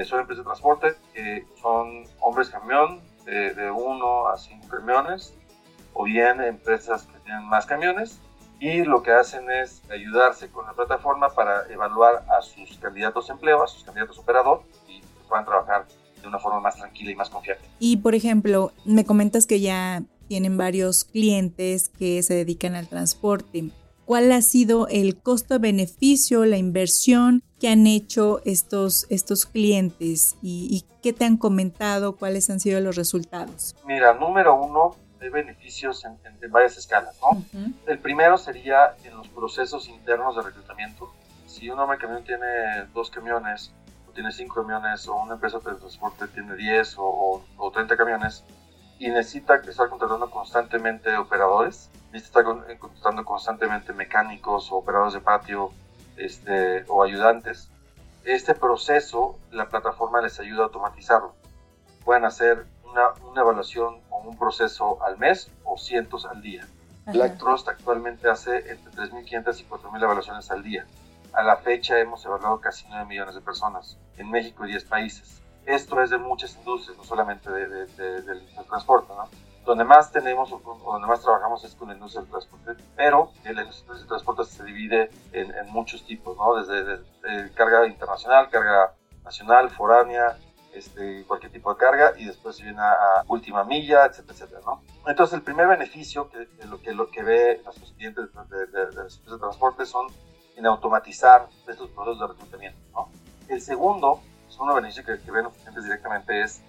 son 0.06 0.22
empresas 0.22 0.44
de 0.44 0.44
transporte 0.44 0.96
que 1.14 1.46
son 1.62 2.06
hombres 2.20 2.50
camión 2.50 3.00
de, 3.26 3.54
de 3.54 3.70
uno 3.70 4.28
a 4.28 4.38
cinco 4.38 4.68
camiones, 4.70 5.38
o 5.94 6.06
bien 6.06 6.42
empresas 6.42 7.06
que 7.06 7.20
tienen 7.20 7.44
más 7.46 7.68
camiones, 7.68 8.20
y 8.62 8.84
lo 8.84 9.02
que 9.02 9.12
hacen 9.12 9.50
es 9.50 9.82
ayudarse 9.92 10.50
con 10.50 10.68
la 10.68 10.74
plataforma 10.74 11.30
para 11.30 11.66
evaluar 11.72 12.24
a 12.30 12.44
sus 12.44 12.78
candidatos 12.78 13.26
de 13.26 13.34
empleo, 13.34 13.64
a 13.64 13.68
sus 13.68 13.84
candidatos 13.84 14.20
operador 14.20 14.62
y 14.88 15.02
puedan 15.28 15.46
trabajar 15.46 15.88
de 16.22 16.28
una 16.28 16.38
forma 16.38 16.60
más 16.60 16.76
tranquila 16.76 17.10
y 17.10 17.16
más 17.16 17.32
confiable. 17.32 17.64
Y 17.80 17.98
por 17.98 18.14
ejemplo, 18.14 18.72
me 18.86 19.04
comentas 19.04 19.48
que 19.48 19.62
ya 19.62 20.04
tienen 20.28 20.58
varios 20.58 21.04
clientes 21.04 21.90
que 21.90 22.22
se 22.22 22.36
dedican 22.36 22.76
al 22.76 22.88
transporte. 22.88 23.72
¿Cuál 24.06 24.32
ha 24.32 24.44
sido 24.44 24.88
el 24.90 25.20
costo-beneficio, 25.20 26.46
la 26.46 26.58
inversión 26.58 27.42
que 27.60 27.68
han 27.68 27.88
hecho 27.88 28.42
estos, 28.46 29.08
estos 29.10 29.48
clientes 29.48 30.36
y, 30.44 30.68
y 30.70 30.86
qué 31.02 31.14
te 31.14 31.26
han 31.26 31.38
comentado? 31.38 32.16
¿Cuáles 32.16 32.52
han 32.52 32.60
sido 32.60 32.80
los 32.80 32.96
resultados? 32.96 33.76
Mira, 33.88 34.14
número 34.14 34.54
uno, 34.54 34.96
de 35.22 35.30
beneficios 35.30 36.04
en, 36.04 36.18
varias 36.52 36.78
escalas. 36.78 37.16
¿no? 37.22 37.44
El 37.86 38.00
primero 38.00 38.38
sería 38.38 38.96
en 39.04 39.16
los 39.16 39.28
procesos 39.30 39.88
internos 39.88 40.36
de 40.36 40.42
reclutamiento. 40.42 41.14
Si 41.46 41.70
un 41.70 41.80
hombre 41.80 42.00
camión 42.00 42.24
tiene 42.24 42.86
dos 42.92 43.12
camiones, 43.12 43.72
o 44.10 44.12
tiene 44.12 44.32
cinco 44.32 44.62
camiones, 44.62 45.08
o 45.08 45.16
una 45.16 45.36
empresa 45.36 45.60
de 45.60 45.76
transporte 45.76 46.28
tiene 46.28 46.56
10 46.56 46.96
o, 46.98 47.44
o, 47.56 47.72
30 47.72 47.96
camiones, 47.96 48.44
y 48.98 49.10
necesita 49.10 49.56
estar 49.56 49.90
contratando 49.90 50.30
constantemente 50.32 51.16
operadores, 51.16 51.90
necesita 52.12 52.40
estar 52.40 52.72
eh, 52.72 52.80
contratando 52.80 53.24
constantemente 53.24 53.94
mecánicos 53.94 54.72
o 54.72 54.78
operadores 54.78 55.14
de 55.14 55.22
patio 55.22 55.72
este, 56.18 56.84
o 56.88 57.04
ayudantes. 57.04 57.70
Este 58.26 58.56
proceso, 58.56 59.38
la 59.52 59.70
plataforma 59.70 60.22
les 60.22 60.40
ayuda 60.40 60.62
a 60.62 60.66
automatizarlo. 60.66 61.36
Pueden 62.04 62.26
hacer 62.26 62.66
una, 62.84 63.10
una 63.30 63.42
evaluación 63.42 64.02
un 64.26 64.38
proceso 64.38 65.04
al 65.04 65.18
mes 65.18 65.52
o 65.64 65.78
cientos 65.78 66.26
al 66.26 66.42
día. 66.42 66.68
Black 67.06 67.38
Trust 67.38 67.68
actualmente 67.68 68.30
hace 68.30 68.58
entre 68.72 68.92
3.500 68.92 69.60
y 69.60 69.64
4.000 69.66 70.04
evaluaciones 70.04 70.52
al 70.52 70.64
día. 70.64 70.86
A 71.34 71.44
la 71.44 71.58
fecha 71.58 72.00
hemos 72.00 72.24
evaluado 72.26 72.60
casi 72.60 72.86
9 72.90 73.06
millones 73.06 73.36
de 73.36 73.42
personas 73.42 73.98
en 74.18 74.30
México 74.30 74.66
y 74.66 74.70
10 74.70 74.86
países. 74.86 75.42
Esto 75.66 76.02
es 76.02 76.10
de 76.10 76.18
muchas 76.18 76.56
industrias, 76.56 76.98
no 76.98 77.04
solamente 77.04 77.50
de, 77.50 77.86
del, 77.88 78.42
transporte. 78.68 79.14
¿no? 79.16 79.30
Donde 79.66 79.84
más 79.84 80.12
tenemos 80.12 80.52
o 80.52 80.60
donde 80.60 81.08
más 81.08 81.22
trabajamos 81.22 81.64
es 81.64 81.76
con 81.76 81.90
la 81.90 81.94
industria 81.94 82.22
del 82.22 82.32
transporte, 82.32 82.84
pero 82.96 83.32
la 83.44 83.62
industria 83.62 83.96
del 83.96 84.08
transporte 84.08 84.44
se 84.46 84.64
divide 84.64 85.10
en, 85.32 85.54
en 85.54 85.70
muchos 85.70 86.06
tipos, 86.06 86.36
¿no? 86.38 86.56
desde, 86.56 86.84
desde 87.22 87.52
carga 87.54 87.88
internacional, 87.88 88.50
carga 88.50 88.94
nacional, 89.24 89.70
foránea, 89.70 90.38
este, 90.74 91.24
cualquier 91.26 91.52
tipo 91.52 91.74
de 91.74 91.80
carga 91.80 92.14
y 92.18 92.26
después 92.26 92.56
se 92.56 92.64
viene 92.64 92.80
a, 92.80 93.24
última 93.28 93.64
milla, 93.64 94.06
etcétera, 94.06 94.34
etcétera, 94.34 94.62
¿no? 94.66 94.82
Entonces 95.08 95.36
el 95.36 95.44
primer 95.44 95.68
beneficio 95.68 96.30
que, 96.30 96.48
lo, 96.66 96.82
que, 96.82 96.94
lo 96.94 97.10
que 97.10 97.24
ve 97.24 97.62
nuestros 97.64 97.92
clientes 97.94 98.26
de, 98.50 98.68
de, 98.68 98.86
de, 98.88 99.40
transporte 99.40 99.86
son 99.86 100.08
en 100.56 100.66
automatizar 100.66 101.48
estos 101.68 101.90
procesos 101.92 102.20
de 102.20 102.28
reclutamiento, 102.28 102.80
¿no? 102.94 103.10
El 103.48 103.62
segundo, 103.62 104.22
es 104.48 104.58
uno 104.58 104.74
beneficio 104.76 105.04
que, 105.04 105.20
que 105.20 105.32
ven 105.32 105.44
los 105.44 105.54
clientes 105.54 105.84
directamente 105.84 106.42
es 106.42 106.62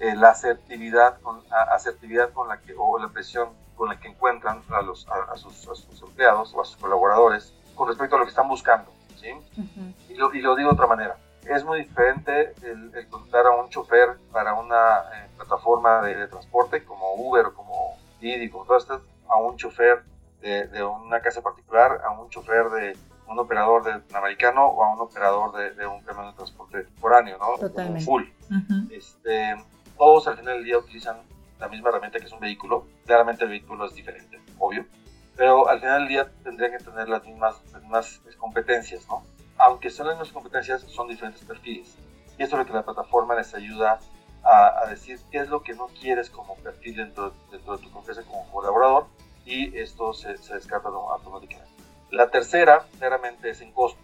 eh, 0.00 0.14
la 0.14 0.30
asertividad 0.30 1.20
con, 1.20 1.42
asertividad 1.72 2.32
con 2.32 2.48
la 2.48 2.60
que, 2.60 2.74
o 2.76 2.98
la 2.98 3.08
presión 3.08 3.50
con 3.76 3.88
la 3.88 3.98
que 3.98 4.08
encuentran 4.08 4.62
a, 4.70 4.82
los, 4.82 5.06
a, 5.08 5.36
sus, 5.36 5.68
a 5.68 5.74
sus 5.74 6.02
empleados 6.02 6.52
o 6.54 6.60
a 6.60 6.64
sus 6.64 6.76
colaboradores 6.76 7.54
con 7.74 7.88
respecto 7.88 8.16
a 8.16 8.18
lo 8.18 8.24
que 8.24 8.30
están 8.30 8.48
buscando, 8.48 8.90
¿sí? 9.16 9.28
y, 10.08 10.14
lo, 10.14 10.34
y 10.34 10.40
lo 10.40 10.56
digo 10.56 10.70
de 10.70 10.74
otra 10.74 10.86
manera 10.86 11.16
es 11.48 11.64
muy 11.64 11.80
diferente 11.82 12.54
el, 12.62 12.94
el 12.94 13.08
contratar 13.08 13.46
a 13.46 13.56
un 13.56 13.68
chofer 13.68 14.16
para 14.32 14.54
una 14.54 15.00
eh, 15.14 15.28
plataforma 15.36 16.02
de, 16.02 16.26
transporte 16.28 16.84
como 16.84 17.14
Uber, 17.14 17.46
como 17.54 17.98
Didi, 18.20 18.48
como 18.48 18.64
todas 18.64 18.82
estas, 18.84 19.00
a 19.28 19.36
un 19.36 19.56
chofer 19.56 20.02
de, 20.40 20.66
de, 20.68 20.84
una 20.84 21.20
casa 21.20 21.42
particular, 21.42 22.00
a 22.04 22.10
un 22.10 22.28
chofer 22.30 22.68
de 22.70 22.96
un 23.28 23.38
operador 23.38 23.84
de 23.84 24.16
americano 24.16 24.66
o 24.66 24.84
a 24.84 24.94
un 24.94 25.00
operador 25.00 25.52
de, 25.74 25.86
un 25.86 26.00
camión 26.02 26.30
de 26.30 26.36
transporte 26.36 26.86
foráneo, 27.00 27.38
¿no? 27.38 27.58
Totalmente. 27.58 28.04
full. 28.04 28.24
este, 28.90 29.56
todos 29.96 30.28
al 30.28 30.36
final 30.36 30.54
del 30.56 30.64
día 30.64 30.78
utilizan 30.78 31.16
la 31.58 31.68
misma 31.68 31.88
herramienta 31.88 32.18
que 32.18 32.26
es 32.26 32.32
un 32.32 32.40
vehículo. 32.40 32.86
Claramente 33.04 33.44
el 33.44 33.50
vehículo 33.50 33.86
es 33.86 33.94
diferente, 33.94 34.40
obvio. 34.58 34.84
Pero 35.36 35.68
al 35.68 35.80
final 35.80 36.00
del 36.00 36.08
día 36.08 36.30
tendrían 36.44 36.72
que 36.72 36.84
tener 36.84 37.08
las 37.08 37.24
mismas, 37.24 37.56
las 37.72 37.82
mismas 37.82 38.20
competencias, 38.38 39.06
¿no? 39.08 39.22
Aunque 39.58 39.90
son 39.90 40.06
las 40.06 40.16
mismas 40.16 40.32
competencias, 40.32 40.82
son 40.82 41.08
diferentes 41.08 41.42
perfiles. 41.44 41.96
Y 42.38 42.42
esto 42.42 42.56
es 42.56 42.60
lo 42.60 42.66
que 42.66 42.72
la 42.72 42.84
plataforma 42.84 43.34
les 43.34 43.54
ayuda 43.54 43.98
a, 44.42 44.86
decir 44.88 45.18
qué 45.30 45.38
es 45.38 45.48
lo 45.48 45.62
que 45.62 45.74
no 45.74 45.88
quieres 45.88 46.30
como 46.30 46.54
perfil 46.56 46.96
dentro, 46.96 47.32
dentro 47.50 47.76
de 47.76 47.82
tu 47.82 47.98
empresa 47.98 48.22
como 48.22 48.48
colaborador 48.52 49.06
y 49.44 49.76
esto 49.76 50.12
se, 50.12 50.36
se 50.36 50.54
descarta 50.54 50.88
automáticamente. 50.88 51.72
La 52.10 52.30
tercera, 52.30 52.86
claramente, 52.98 53.50
es 53.50 53.60
en 53.60 53.72
costo. 53.72 54.00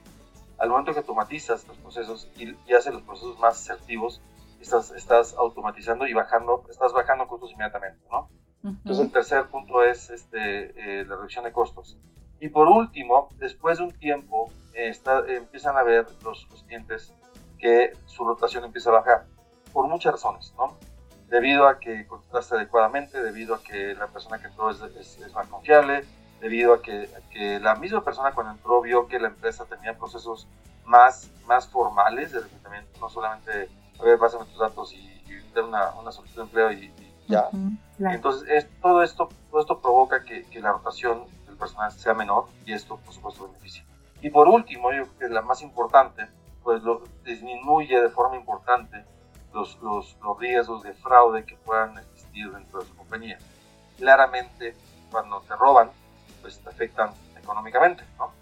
Al 0.59 0.69
momento 0.69 0.93
que 0.93 0.99
automatizas 0.99 1.67
los 1.67 1.77
procesos 1.79 2.29
y, 2.37 2.55
haces 2.73 2.93
los 2.93 3.03
procesos 3.03 3.39
más 3.39 3.61
asertivos, 3.61 4.21
estás, 4.61 4.91
estás 4.93 5.35
automatizando 5.35 6.07
y 6.07 6.13
bajando, 6.13 6.65
estás 6.69 6.93
bajando 6.93 7.27
costos 7.29 7.53
inmediatamente, 7.53 8.01
¿no? 8.11 8.29
Entonces, 8.65 9.07
el 9.07 9.13
tercer 9.13 9.47
punto 9.47 9.83
es 9.83 10.11
este, 10.11 11.01
eh, 11.01 11.05
la 11.05 11.17
reducción 11.17 11.45
de 11.45 11.53
costos. 11.53 11.97
Y 12.43 12.49
por 12.49 12.67
último, 12.67 13.29
después 13.39 13.79
de 13.79 13.85
un 13.85 13.93
tiempo, 13.93 14.51
empiezan 14.75 15.77
a 15.77 15.85
ver 15.85 16.09
los, 16.25 16.45
clientes 16.67 17.15
que 17.57 17.93
su 18.07 18.25
rotación 18.25 18.65
empieza 18.65 18.91
a 18.91 18.95
bajar, 18.95 19.27
por 19.73 19.87
muchas 19.87 20.15
razones, 20.15 20.53
¿no? 20.59 20.77
Debido 21.29 21.69
a 21.69 21.79
que 21.79 22.05
contrataste 22.05 22.57
adecuadamente, 22.57 23.23
debido 23.23 23.55
a 23.55 23.63
que 23.63 23.95
la 23.95 24.09
persona 24.09 24.41
que 24.41 24.49
entró 24.49 24.71
es, 24.71 24.81
es, 24.81 25.33
más 25.33 25.47
confiable, 25.47 26.05
debido 26.41 26.75
a 26.75 26.83
que, 26.83 27.09
que, 27.31 27.61
la 27.61 27.77
misma 27.77 28.03
persona 28.03 28.33
cuando 28.33 28.55
entró 28.55 28.83
vio 28.83 29.07
que 29.07 29.21
la 29.21 29.29
empresa 29.29 29.65
tenía 29.67 29.97
procesos 29.97 30.49
más, 30.85 31.31
más 31.47 31.69
formales 31.69 32.33
de 32.33 32.41
reclutamiento, 32.41 32.91
no 32.99 33.09
solamente, 33.09 33.69
a 34.01 34.03
ver, 34.03 34.19
pásame 34.19 34.47
tus 34.47 34.59
datos 34.59 34.93
y, 34.93 34.97
y 34.97 35.53
dar 35.55 35.63
una, 35.63 35.95
una, 35.95 36.11
solicitud 36.11 36.43
de 36.43 36.47
empleo 36.47 36.73
y, 36.73 36.93
ya. 37.29 37.49
Entonces, 38.01 38.49
es, 38.51 38.81
todo, 38.81 39.05
esto, 39.05 39.29
todo 39.49 39.61
esto 39.61 39.81
provoca 39.81 40.25
que, 40.25 40.43
que 40.43 40.61
la 40.61 40.73
rotación 40.73 41.27
personal 41.63 41.93
sea 41.93 42.15
menor 42.15 42.49
y 42.67 42.73
esto, 42.73 42.97
por 42.97 43.15
supuesto, 43.15 43.47
beneficia. 43.47 43.85
Y 44.21 44.31
por 44.31 44.49
último, 44.49 44.93
yo 44.93 45.05
creo 45.05 45.19
que 45.19 45.35
la 45.35 45.43
más 45.43 45.63
importante, 45.63 46.27
pues 46.63 46.83
lo, 46.83 47.03
disminuye 47.25 48.01
de 48.01 48.09
forma 48.09 48.37
importante 48.37 49.05
los, 49.55 49.79
los, 49.81 50.17
los, 50.23 50.39
riesgos 50.39 50.83
de 50.83 50.93
fraude 50.95 51.45
que 51.45 51.57
puedan 51.57 51.99
existir 51.99 52.51
dentro 52.51 52.81
de 52.81 52.87
su 52.87 52.97
compañía. 52.97 53.39
Claramente, 53.97 54.77
cuando 55.11 55.41
te 55.43 55.55
roban, 55.55 55.91
pues 56.41 56.59
te 56.59 56.69
afectan 56.69 57.11
económicamente, 57.41 58.05
¿no? 58.19 58.33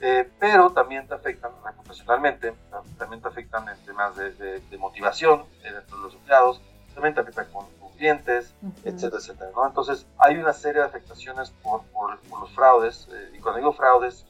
Eh, 0.00 0.30
pero 0.38 0.70
también 0.70 1.06
te 1.06 1.14
afectan 1.14 1.52
reputacionalmente, 1.64 2.54
también 2.98 3.22
te 3.22 3.28
afectan 3.28 3.68
en 3.68 3.78
temas 3.84 4.14
de, 4.16 4.60
de, 4.60 4.78
motivación 4.78 5.44
eh, 5.62 5.72
dentro 5.72 5.96
de 5.96 6.02
los 6.02 6.14
empleados, 6.14 6.60
también 6.94 7.14
te 7.14 7.20
afectan 7.20 7.46
con, 7.50 7.66
clientes, 8.06 8.54
etcétera, 8.84 9.18
etcétera, 9.18 9.50
¿no? 9.54 9.66
Entonces, 9.66 10.06
hay 10.18 10.36
una 10.36 10.52
serie 10.52 10.80
de 10.80 10.86
afectaciones 10.86 11.50
por, 11.62 11.82
por, 11.86 12.40
los 12.40 12.50
fraudes, 12.54 13.08
eh, 13.10 13.32
y 13.36 13.40
cuando 13.40 13.58
digo 13.58 13.72
fraudes, 13.72 14.24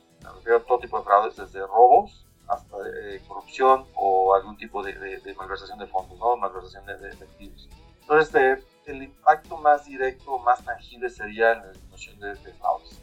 todo 0.66 0.78
tipo 0.78 0.99
de 0.99 1.04
fraudes, 1.04 1.37
desde 1.37 1.61
robos 1.66 2.25
hasta 2.49 2.76
eh, 3.02 3.21
corrupción 3.26 3.85
o 3.95 4.35
algún 4.35 4.56
tipo 4.56 4.83
de, 4.83 4.95
malversación 5.37 5.78
de 5.78 5.87
fondos, 5.87 6.18
¿no? 6.18 6.37
malversación 6.37 6.87
de, 6.87 7.09
activos. 7.11 7.68
Entonces, 8.00 8.35
este, 8.35 8.92
el 8.92 9.02
impacto 9.02 9.56
más 9.59 9.85
directo, 9.85 10.38
más 10.38 10.64
tangible 10.64 11.11
sería 11.11 11.52
en 11.52 11.59
la 11.59 11.73
disminución 11.73 12.21
de, 12.21 12.35
fraudes. 12.54 13.00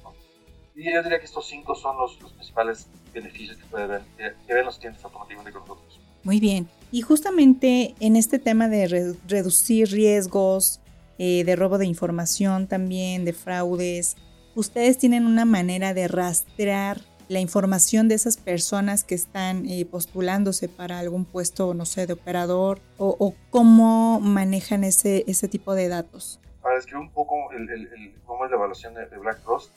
Y 0.75 0.91
yo 0.91 1.03
diría 1.03 1.19
que 1.19 1.25
estos 1.25 1.45
cinco 1.45 1.75
son 1.75 1.97
los, 1.97 2.15
principales 2.15 2.89
beneficios 3.13 3.57
que, 3.57 3.65
pueden 3.65 3.89
ver, 3.89 4.03
que, 4.17 4.53
ven 4.53 4.65
los 4.65 4.79
clientes 4.79 5.03
automáticamente 5.03 5.51
con 5.51 5.61
nosotros. 5.61 5.99
Muy 6.23 6.39
bien. 6.39 6.67
Y 6.91 7.01
justamente 7.01 7.95
en 7.99 8.15
este 8.15 8.39
tema 8.39 8.67
de 8.67 8.87
reducir 9.27 9.89
riesgos, 9.89 10.79
eh, 11.17 11.43
de 11.43 11.55
robo 11.55 11.77
de 11.77 11.85
información 11.85 12.67
también, 12.67 13.25
de 13.25 13.33
fraudes, 13.33 14.15
ustedes 14.55 14.97
tienen 14.97 15.25
una 15.25 15.45
manera 15.45 15.93
de 15.93 16.07
rastrear 16.07 17.01
la 17.29 17.39
información 17.39 18.07
de 18.07 18.15
esas 18.15 18.37
personas 18.37 19.03
que 19.03 19.15
están 19.15 19.65
eh, 19.65 19.85
postulándose 19.85 20.69
para 20.69 20.99
algún 20.99 21.25
puesto, 21.25 21.73
no 21.73 21.85
sé, 21.85 22.05
de 22.05 22.13
operador 22.13 22.79
o, 22.97 23.33
cómo 23.49 24.19
manejan 24.19 24.83
ese, 24.83 25.23
ese 25.27 25.47
tipo 25.47 25.73
de 25.73 25.87
datos? 25.87 26.39
Para 26.61 26.75
describir 26.75 27.07
un 27.07 27.11
poco 27.11 27.51
el, 27.51 28.15
cómo 28.25 28.45
es 28.45 28.51
la 28.51 28.57
evaluación 28.57 28.93
de, 28.93 29.05
Black 29.17 29.41
Trust, 29.43 29.71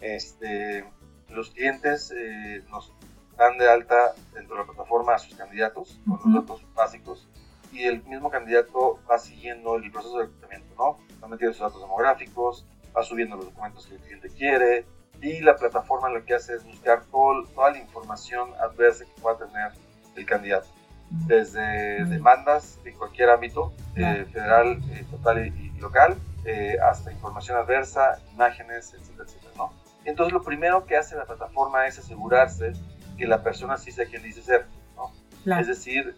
Este, 0.00 0.84
los 1.28 1.50
clientes 1.50 2.12
eh, 2.14 2.62
nos 2.70 2.92
dan 3.40 3.56
de 3.56 3.68
alta 3.68 4.12
dentro 4.34 4.54
de 4.54 4.60
la 4.60 4.66
plataforma 4.66 5.14
a 5.14 5.18
sus 5.18 5.34
candidatos 5.34 5.98
con 6.06 6.20
los 6.32 6.42
datos 6.42 6.74
básicos 6.74 7.26
y 7.72 7.84
el 7.84 8.02
mismo 8.04 8.30
candidato 8.30 9.00
va 9.10 9.18
siguiendo 9.18 9.76
el 9.76 9.90
proceso 9.90 10.18
de 10.18 10.24
reclutamiento, 10.24 10.74
¿no? 10.76 10.98
Va 11.22 11.28
metiendo 11.28 11.54
sus 11.54 11.62
datos 11.62 11.80
demográficos, 11.80 12.66
va 12.94 13.02
subiendo 13.02 13.36
los 13.36 13.46
documentos 13.46 13.86
que 13.86 13.94
el 13.94 14.00
cliente 14.02 14.28
quiere 14.28 14.84
y 15.22 15.40
la 15.40 15.56
plataforma 15.56 16.10
lo 16.10 16.22
que 16.24 16.34
hace 16.34 16.54
es 16.54 16.64
buscar 16.64 17.02
toda 17.06 17.70
la 17.70 17.78
información 17.78 18.50
adversa 18.60 19.06
que 19.06 19.20
pueda 19.22 19.38
tener 19.38 19.72
el 20.16 20.26
candidato, 20.26 20.68
desde 21.10 22.04
demandas 22.04 22.78
en 22.84 22.94
cualquier 22.98 23.30
ámbito, 23.30 23.72
eh, 23.96 24.26
federal, 24.30 24.78
eh, 24.90 25.00
estatal 25.00 25.46
y, 25.46 25.70
local, 25.78 26.18
eh, 26.44 26.76
hasta 26.82 27.10
información 27.10 27.56
adversa, 27.56 28.20
imágenes, 28.34 28.92
etcétera, 28.92 29.24
etcétera, 29.24 29.52
¿no? 29.56 29.72
Entonces 30.04 30.32
lo 30.32 30.42
primero 30.42 30.84
que 30.84 30.96
hace 30.96 31.16
la 31.16 31.24
plataforma 31.24 31.86
es 31.86 31.98
asegurarse 31.98 32.72
que 33.20 33.26
la 33.26 33.42
persona 33.42 33.76
sí 33.76 33.92
sea 33.92 34.06
quien 34.06 34.22
dice 34.22 34.40
ser, 34.40 34.66
¿no? 34.96 35.12
Es 35.58 35.66
decir, 35.66 36.16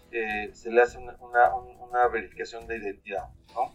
se 0.52 0.70
le 0.70 0.80
hace 0.80 0.98
una, 0.98 1.16
una, 1.56 2.06
verificación 2.06 2.68
de 2.68 2.76
identidad, 2.76 3.28
¿no? 3.54 3.72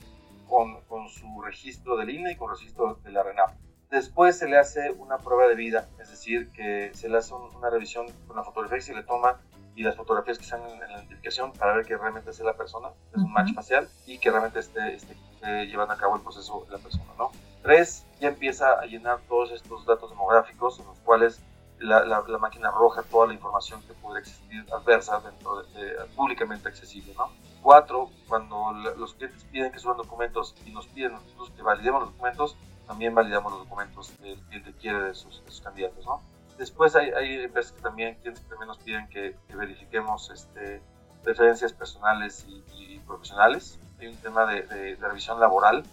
Con, 0.48 0.82
con, 0.86 1.10
su 1.10 1.42
registro 1.42 1.98
del 1.98 2.10
INE 2.10 2.32
y 2.32 2.36
con 2.38 2.50
registro 2.50 2.96
de 3.04 3.12
la 3.12 3.24
RENAP. 3.24 3.50
Después 3.92 4.38
se 4.38 4.48
le 4.48 4.58
hace 4.58 4.92
una 4.92 5.18
prueba 5.18 5.46
de 5.50 5.56
vida, 5.56 5.90
es 6.00 6.10
decir, 6.10 6.50
que 6.52 6.92
se 6.94 7.10
le 7.10 7.18
hace 7.18 7.34
una 7.34 7.70
revisión 7.70 8.08
con 8.28 8.38
la 8.38 8.44
fotografía 8.44 8.78
que 8.78 8.84
se 8.84 8.96
le 8.96 9.04
toma 9.04 9.42
y 9.76 9.84
las 9.84 9.98
fotografías 9.98 10.38
que 10.38 10.46
están 10.46 10.62
en, 10.64 10.80
la 10.80 10.90
identificación 10.94 11.52
para 11.52 11.76
ver 11.76 11.86
que 11.86 11.98
realmente 11.98 12.32
sea 12.32 12.46
la 12.46 12.56
persona, 12.56 12.90
es 13.14 13.22
un 13.22 13.34
match 13.34 13.54
facial 13.54 13.90
y 14.06 14.20
que 14.20 14.32
realmente 14.32 14.60
esté, 14.60 14.96
esté, 14.96 15.16
llevando 15.68 15.94
a 15.94 15.98
cabo 15.98 16.16
el 16.16 16.22
proceso 16.22 16.66
de 16.66 16.78
la 16.78 16.82
persona, 16.82 17.12
¿no? 17.18 17.32
Tres, 17.62 18.06
ya 18.22 18.30
empieza 18.30 18.80
a 18.80 18.86
llenar 18.86 19.20
todos 19.28 19.52
estos 19.52 19.86
datos 19.86 20.12
demográficos 20.12 20.80
en 20.80 20.86
los 20.86 20.98
cuales 21.00 21.42
la, 21.80 22.04
la, 22.06 22.38
máquina 22.38 22.70
arroja 22.70 23.04
toda 23.04 23.28
la 23.28 23.34
información 23.34 23.82
que 23.84 23.94
puede 23.94 24.20
existir 24.20 24.66
adversa 24.74 25.20
dentro 25.20 25.62
de, 25.64 25.96
públicamente 26.16 26.68
accesible, 26.68 27.14
¿no? 27.16 27.30
Cuatro, 27.62 28.10
cuando 28.28 28.72
los 28.72 29.14
clientes 29.14 29.44
piden 29.46 29.72
que 29.72 29.80
suban 29.80 29.98
documentos 29.98 30.56
y 30.66 30.72
nos 30.72 30.88
piden 30.88 31.14
nosotros 31.14 31.52
que 31.52 31.62
validemos 31.62 32.02
los 32.02 32.12
documentos, 32.12 32.58
también 32.88 33.14
validamos 33.14 33.52
los 33.52 33.64
documentos 33.64 34.12
que 34.22 34.34
el 34.34 34.40
cliente 34.42 34.74
quiere 34.80 35.02
de 35.02 35.14
sus, 35.14 35.62
candidatos, 35.62 36.06
¿no? 36.06 36.22
Después 36.58 36.96
hay, 36.96 37.12
hay 37.12 37.44
empresas 37.44 37.74
que 37.74 37.82
también, 37.82 38.16
clientes 38.16 38.44
que 38.44 38.50
también 38.50 38.68
nos 38.68 38.78
piden 38.80 39.08
que, 39.10 39.36
verifiquemos 39.54 40.30
este, 40.32 40.82
referencias 41.24 41.74
personales 41.74 42.46
y, 42.48 43.00
profesionales. 43.06 43.80
Hay 44.00 44.08
un 44.08 44.18
tema 44.18 44.46
de, 44.46 44.64
de, 44.64 44.96
revisión 44.96 45.40
laboral 45.40 45.84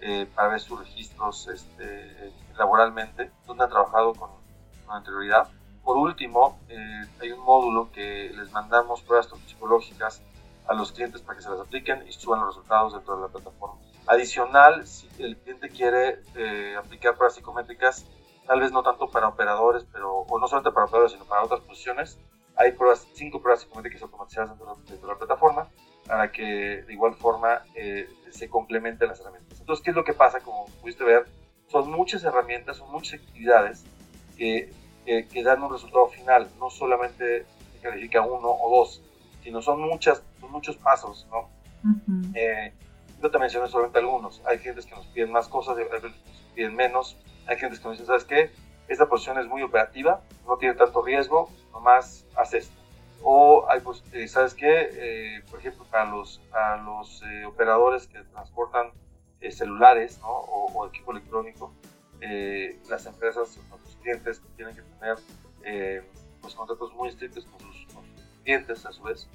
eh, 0.00 0.26
para 0.34 0.48
ver 0.48 0.60
sus 0.60 0.78
registros 0.80 1.46
este, 1.48 2.32
laboralmente, 2.56 3.30
donde 3.46 3.64
han 3.64 3.70
trabajado 3.70 4.12
con, 4.14 4.30
con 4.86 4.96
anterioridad. 4.96 5.48
Por 5.82 5.96
último, 5.96 6.58
eh, 6.68 7.02
hay 7.20 7.32
un 7.32 7.40
módulo 7.40 7.90
que 7.92 8.30
les 8.34 8.50
mandamos 8.52 9.02
pruebas 9.02 9.28
psicológicas 9.46 10.22
a 10.66 10.74
los 10.74 10.92
clientes 10.92 11.20
para 11.20 11.36
que 11.36 11.42
se 11.42 11.50
las 11.50 11.60
apliquen 11.60 12.06
y 12.08 12.12
suban 12.12 12.40
los 12.40 12.48
resultados 12.48 12.94
dentro 12.94 13.16
de 13.16 13.22
la 13.22 13.28
plataforma. 13.28 13.76
Adicional, 14.06 14.86
si 14.86 15.08
el 15.18 15.36
cliente 15.36 15.68
quiere 15.68 16.20
eh, 16.34 16.74
aplicar 16.76 17.16
pruebas 17.16 17.34
psicométricas, 17.34 18.06
tal 18.46 18.60
vez 18.60 18.72
no 18.72 18.82
tanto 18.82 19.08
para 19.10 19.28
operadores, 19.28 19.86
pero, 19.92 20.20
o 20.20 20.38
no 20.38 20.48
solamente 20.48 20.72
para 20.72 20.86
operadores, 20.86 21.12
sino 21.12 21.24
para 21.24 21.42
otras 21.42 21.60
posiciones, 21.60 22.18
hay 22.56 22.72
pruebas, 22.72 23.06
cinco 23.14 23.40
pruebas 23.40 23.62
psicométricas 23.62 24.02
automatizadas 24.02 24.50
dentro 24.50 24.76
de, 24.76 25.06
la, 25.06 25.18
plataforma 25.18 25.68
para 26.06 26.30
que 26.30 26.82
de 26.86 26.92
igual 26.92 27.14
forma 27.14 27.62
eh, 27.74 28.08
se 28.30 28.48
complementen 28.48 29.08
las 29.08 29.20
herramientas. 29.20 29.60
Entonces, 29.60 29.82
¿qué 29.82 29.90
es 29.90 29.96
lo 29.96 30.04
que 30.04 30.12
pasa? 30.12 30.40
Como 30.40 30.66
pudiste 30.80 31.02
ver, 31.02 31.26
son 31.68 31.90
muchas 31.90 32.22
herramientas, 32.24 32.76
son 32.76 32.90
muchas 32.92 33.20
actividades 33.20 33.84
que, 34.36 34.72
que, 35.04 35.42
dan 35.42 35.62
un 35.62 35.72
resultado 35.72 36.08
final, 36.08 36.48
no 36.58 36.70
solamente 36.70 37.44
se 37.72 37.80
califica 37.80 38.22
uno 38.22 38.48
o 38.48 38.78
dos, 38.78 39.02
sino 39.42 39.60
son 39.62 39.80
muchas, 39.80 40.22
son 40.40 40.50
muchos 40.50 40.76
pasos, 40.76 41.26
¿no? 41.30 41.48
Yo 43.24 43.30
te 43.30 43.38
mencioné 43.38 43.68
solamente 43.68 43.98
algunos. 43.98 44.42
Hay 44.44 44.58
clientes 44.58 44.84
que 44.84 44.94
nos 44.94 45.06
piden 45.06 45.32
más 45.32 45.48
cosas, 45.48 45.78
hay 45.78 45.86
clientes 45.86 46.12
que 46.12 46.30
nos 46.30 46.40
piden 46.54 46.76
menos. 46.76 47.16
Hay 47.46 47.56
clientes 47.56 47.80
que 47.80 47.88
nos 47.88 47.92
dicen, 47.94 48.06
¿sabes 48.06 48.24
qué? 48.24 48.50
Esta 48.86 49.06
posición 49.06 49.38
es 49.38 49.46
muy 49.46 49.62
operativa, 49.62 50.20
no 50.46 50.58
tiene 50.58 50.74
tanto 50.74 51.02
riesgo, 51.02 51.48
nomás 51.72 52.26
haz 52.36 52.52
esto. 52.52 52.74
O 53.22 53.64
hay, 53.70 53.80
pues, 53.80 54.04
eh, 54.12 54.28
¿sabes 54.28 54.52
qué? 54.52 54.90
Eh, 54.92 55.42
por 55.50 55.58
ejemplo, 55.58 55.86
para 55.90 56.04
los, 56.10 56.42
a 56.52 56.76
los 56.76 57.22
eh, 57.22 57.46
operadores 57.46 58.06
que 58.06 58.22
transportan 58.24 58.92
celulares 59.50 60.18
¿no? 60.20 60.28
o, 60.28 60.86
equipo 60.86 61.12
electrónico, 61.12 61.74
las 62.88 63.04
empresas, 63.04 63.58
nuestros 63.68 63.83
clientes 64.04 64.40
tienen 64.56 64.76
que 64.76 64.82
tener 64.82 66.04
pues, 66.40 66.54
contratos 66.54 66.92
muy 66.92 67.08
estrictos 67.08 67.46
con 67.46 67.60
sus, 67.60 67.92
con 67.92 68.04
sus 68.04 68.24
clientes 68.44 68.84
a 68.86 68.92
su 68.92 69.02
vez. 69.02 69.26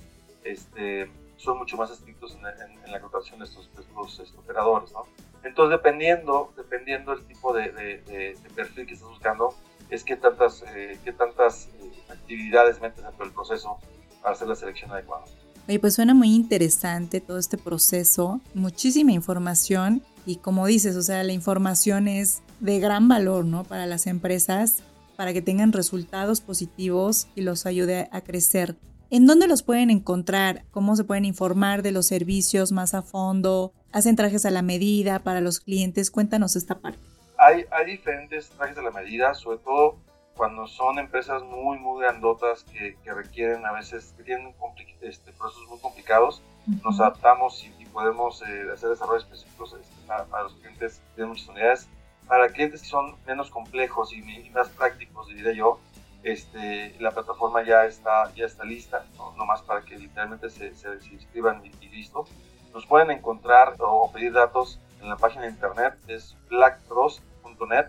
Este, 0.44 1.10
son 1.38 1.58
mucho 1.58 1.76
más 1.78 1.90
estrictos 1.90 2.36
en, 2.36 2.92
la 2.92 3.00
contratación 3.00 3.40
de 3.40 3.46
estos, 3.46 3.70
estos, 3.78 4.36
operadores, 4.38 4.92
¿no? 4.92 5.06
Entonces, 5.44 5.78
dependiendo, 5.78 6.54
dependiendo 6.56 7.16
del 7.16 7.26
tipo 7.26 7.54
de, 7.54 7.72
de, 7.72 8.38
perfil 8.56 8.86
que 8.86 8.94
estás 8.94 9.10
buscando, 9.10 9.56
es 9.90 10.04
qué 10.04 10.16
tantas, 10.16 10.64
eh, 10.76 11.00
qué 11.04 11.14
tantas 11.14 11.70
eh, 11.82 11.92
actividades 12.10 12.80
metes 12.82 13.04
dentro 13.04 13.26
del 13.26 13.34
proceso 13.34 13.80
para 14.22 14.36
hacer 14.36 14.48
la 14.48 14.56
selección 14.56 14.92
adecuada. 14.92 15.26
Oye, 15.68 15.80
pues 15.80 15.96
suena 15.96 16.14
muy 16.14 16.36
interesante 16.36 17.22
todo 17.22 17.38
este 17.38 17.58
proceso, 17.58 18.42
muchísima 18.54 19.12
información 19.12 20.04
y 20.26 20.38
como 20.38 20.66
dices, 20.68 20.96
o 20.96 21.02
sea, 21.02 21.24
la 21.24 21.34
información 21.34 22.08
es 22.08 22.42
de 22.60 22.80
gran 22.80 23.08
valor, 23.08 23.46
¿no? 23.46 23.64
Para 23.64 23.86
las 23.86 24.08
empresas, 24.08 24.84
para 25.16 25.34
que 25.34 25.42
tengan 25.42 25.74
resultados 25.74 26.42
positivos 26.42 27.28
y 27.36 27.42
los 27.42 27.66
ayude 27.66 28.10
a 28.12 28.22
crecer. 28.22 28.76
¿En 29.10 29.26
dónde 29.26 29.48
los 29.48 29.64
pueden 29.64 29.90
encontrar? 29.90 30.66
¿Cómo 30.72 30.96
se 30.96 31.04
pueden 31.04 31.26
informar 31.26 31.82
de 31.82 31.92
los 31.92 32.06
servicios 32.08 32.72
más 32.72 32.94
a 32.94 33.02
fondo? 33.02 33.74
¿Hacen 33.92 34.16
trajes 34.16 34.46
a 34.46 34.52
la 34.52 34.62
medida 34.62 35.20
para 35.20 35.42
los 35.42 35.60
clientes? 35.60 36.12
Cuéntanos 36.12 36.56
esta 36.56 36.80
parte. 36.80 37.00
Hay, 37.38 37.66
hay 37.72 37.86
diferentes 37.86 38.50
trajes 38.50 38.78
a 38.78 38.82
la 38.82 38.92
medida, 38.92 39.34
sobre 39.34 39.58
todo 39.60 39.98
cuando 40.40 40.68
son 40.68 41.00
empresas 41.00 41.44
muy, 41.44 41.78
muy 41.80 42.02
grandotas 42.02 42.64
que, 42.64 42.96
que 43.04 43.14
requieren 43.14 43.66
a 43.66 43.74
veces, 43.74 44.14
que 44.16 44.24
tienen 44.24 44.56
este, 45.02 45.34
procesos 45.34 45.68
muy 45.68 45.80
complicados. 45.80 46.42
Nos 46.82 46.98
adaptamos 47.02 47.66
y, 47.66 47.86
podemos 47.88 48.42
eh, 48.44 48.68
hacer 48.72 48.90
desarrollos 48.90 49.24
específicos 49.24 49.74
este, 49.74 50.08
para, 50.08 50.44
los 50.44 50.54
clientes 50.54 51.02
tienen 51.16 51.32
muchas 51.32 51.50
unidades. 51.50 51.90
Para 52.30 52.48
clientes 52.48 52.84
que 52.84 52.88
son 52.88 53.18
menos 53.28 53.50
complejos 53.50 54.14
y, 54.14 54.20
y 54.20 54.50
más 54.52 54.70
prácticos, 54.70 55.28
diría 55.28 55.52
yo, 55.52 55.82
este, 56.24 56.96
la 57.00 57.12
plataforma 57.12 57.64
ya 57.64 57.86
está, 57.86 58.34
ya 58.36 58.46
está 58.46 58.64
lista, 58.64 59.06
¿no? 59.18 59.46
más 59.46 59.62
para 59.62 59.82
que 59.82 59.98
literalmente 59.98 60.50
se, 60.50 60.76
se, 60.76 60.90
inscriban 61.12 61.64
y, 61.66 61.90
listo. 61.90 62.26
Nos 62.74 62.86
pueden 62.86 63.10
encontrar 63.12 63.76
o 63.80 64.12
pedir 64.12 64.34
datos 64.34 64.80
en 65.02 65.10
la 65.10 65.18
página 65.18 65.44
de 65.44 65.50
internet, 65.50 65.96
es 66.08 66.36
blacktrust.net. 66.50 67.88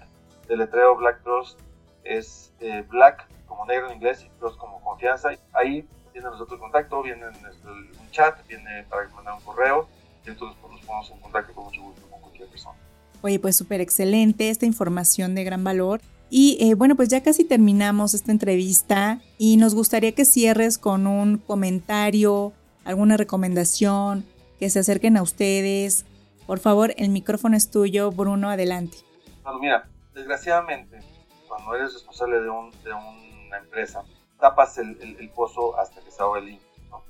El 0.48 0.58
letreo 0.58 0.96
Black 0.96 1.22
Trust 1.22 1.60
es 2.02 2.52
eh, 2.60 2.82
black 2.88 3.28
como 3.46 3.66
negro 3.66 3.88
en 3.88 3.96
inglés 3.96 4.24
y 4.24 4.28
trust 4.38 4.56
como 4.58 4.80
confianza. 4.80 5.30
Ahí 5.52 5.86
tienen 6.12 6.30
nosotros 6.30 6.58
contacto, 6.58 7.02
viene 7.02 7.26
un 7.26 8.10
chat, 8.10 8.44
viene 8.46 8.84
para 8.84 9.08
mandar 9.10 9.34
un 9.34 9.40
correo 9.42 9.88
y 10.24 10.30
entonces 10.30 10.56
pues, 10.60 10.72
nos 10.72 10.84
ponemos 10.84 11.10
en 11.10 11.20
contacto 11.20 11.52
con 11.52 11.64
mucho 11.64 11.82
gusto 11.82 12.06
con 12.08 12.20
cualquier 12.20 12.48
persona. 12.48 12.78
Oye, 13.22 13.38
pues 13.38 13.56
súper 13.56 13.80
excelente 13.80 14.50
esta 14.50 14.66
información 14.66 15.34
de 15.34 15.44
gran 15.44 15.62
valor. 15.62 16.00
Y 16.30 16.56
eh, 16.60 16.74
bueno, 16.74 16.94
pues 16.94 17.08
ya 17.08 17.22
casi 17.22 17.44
terminamos 17.44 18.14
esta 18.14 18.30
entrevista 18.30 19.20
y 19.36 19.56
nos 19.56 19.74
gustaría 19.74 20.12
que 20.12 20.24
cierres 20.24 20.78
con 20.78 21.06
un 21.06 21.38
comentario, 21.38 22.52
alguna 22.84 23.16
recomendación, 23.16 24.24
que 24.58 24.70
se 24.70 24.78
acerquen 24.78 25.16
a 25.16 25.22
ustedes. 25.22 26.06
Por 26.46 26.60
favor, 26.60 26.94
el 26.96 27.10
micrófono 27.10 27.56
es 27.56 27.70
tuyo, 27.70 28.12
Bruno, 28.12 28.48
adelante. 28.48 28.98
Bueno, 29.42 29.58
mira, 29.58 29.88
desgraciadamente, 30.14 31.00
cuando 31.48 31.74
eres 31.74 31.94
responsable 31.94 32.40
de, 32.40 32.48
una 32.48 33.58
empresa, 33.58 34.04
tapas 34.38 34.78
el, 34.78 35.30
pozo 35.34 35.78
hasta 35.78 36.00
que 36.00 36.10
se 36.10 36.22
ahoga 36.22 36.38
el 36.38 36.58
¿no? 36.90 37.02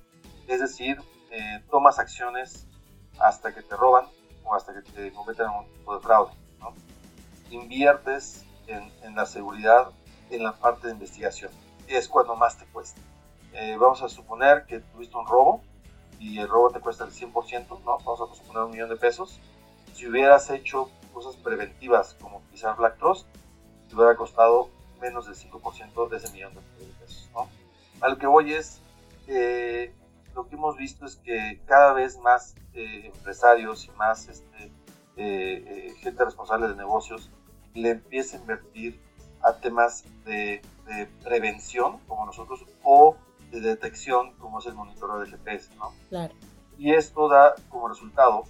Es 0.48 0.60
decir, 0.60 0.98
eh, 1.30 1.62
tomas 1.70 1.98
acciones 1.98 2.66
hasta 3.18 3.54
que 3.54 3.62
te 3.62 3.76
roban 3.76 4.06
o 4.44 4.54
hasta 4.54 4.74
que 4.74 4.82
te 4.82 5.12
cometen 5.12 5.46
un 5.48 5.66
tipo 5.72 5.94
de 5.94 6.00
fraude. 6.00 6.32
¿no? 6.58 6.74
Inviertes 7.50 8.44
en, 8.66 9.14
la 9.14 9.26
seguridad 9.26 9.90
en 10.30 10.44
la 10.44 10.52
parte 10.52 10.86
de 10.86 10.92
investigación. 10.94 11.50
Es 11.86 12.08
cuando 12.08 12.36
más 12.36 12.56
te 12.56 12.66
cuesta. 12.66 13.00
Eh, 13.52 13.76
vamos 13.78 14.02
a 14.02 14.08
suponer 14.08 14.64
que 14.66 14.80
tuviste 14.80 15.16
un 15.16 15.26
robo 15.26 15.62
y 16.18 16.38
el 16.38 16.48
robo 16.48 16.70
te 16.70 16.80
cuesta 16.80 17.04
el 17.04 17.10
100%, 17.10 17.68
¿no? 17.68 17.98
Vamos 17.98 18.20
a 18.20 18.34
suponer 18.34 18.62
un 18.64 18.70
millón 18.70 18.88
de 18.90 18.96
pesos. 18.96 19.40
Si 19.94 20.06
hubieras 20.06 20.50
hecho 20.50 20.90
cosas 21.12 21.36
preventivas 21.36 22.14
como 22.20 22.38
utilizar 22.38 22.76
Black 22.76 22.98
Trust, 22.98 23.26
te 23.88 23.96
hubiera 23.96 24.16
costado 24.16 24.70
menos 25.00 25.26
del 25.26 25.34
5% 25.34 26.08
de 26.08 26.16
ese 26.16 26.30
millón 26.30 26.54
de 26.54 26.60
pesos. 27.00 27.28
¿no? 27.34 27.48
A 28.00 28.08
lo 28.08 28.18
que 28.18 28.26
voy 28.26 28.52
es, 28.52 28.80
eh, 29.26 29.92
lo 30.34 30.48
que 30.48 30.54
hemos 30.54 30.76
visto 30.76 31.06
es 31.06 31.16
que 31.16 31.60
cada 31.66 31.92
vez 31.92 32.18
más 32.18 32.54
eh, 32.74 33.10
empresarios 33.14 33.86
y 33.86 33.90
más 33.92 34.28
este, 34.28 34.72
eh, 35.16 35.94
gente 36.00 36.24
responsable 36.24 36.68
de 36.68 36.76
negocios 36.76 37.30
le 37.74 37.90
empieza 37.90 38.36
a 38.36 38.40
invertir 38.40 39.00
a 39.42 39.54
temas 39.54 40.04
de, 40.24 40.62
de, 40.86 41.06
prevención, 41.24 41.98
como 42.06 42.26
nosotros, 42.26 42.64
o 42.82 43.16
de 43.50 43.60
detección, 43.60 44.34
como 44.34 44.58
es 44.58 44.66
el 44.66 44.74
monitoreo 44.74 45.20
de 45.20 45.30
GPS, 45.30 45.74
¿no? 45.76 45.92
Claro. 46.08 46.34
Y 46.78 46.92
esto 46.92 47.28
da 47.28 47.54
como 47.68 47.88
resultado 47.88 48.44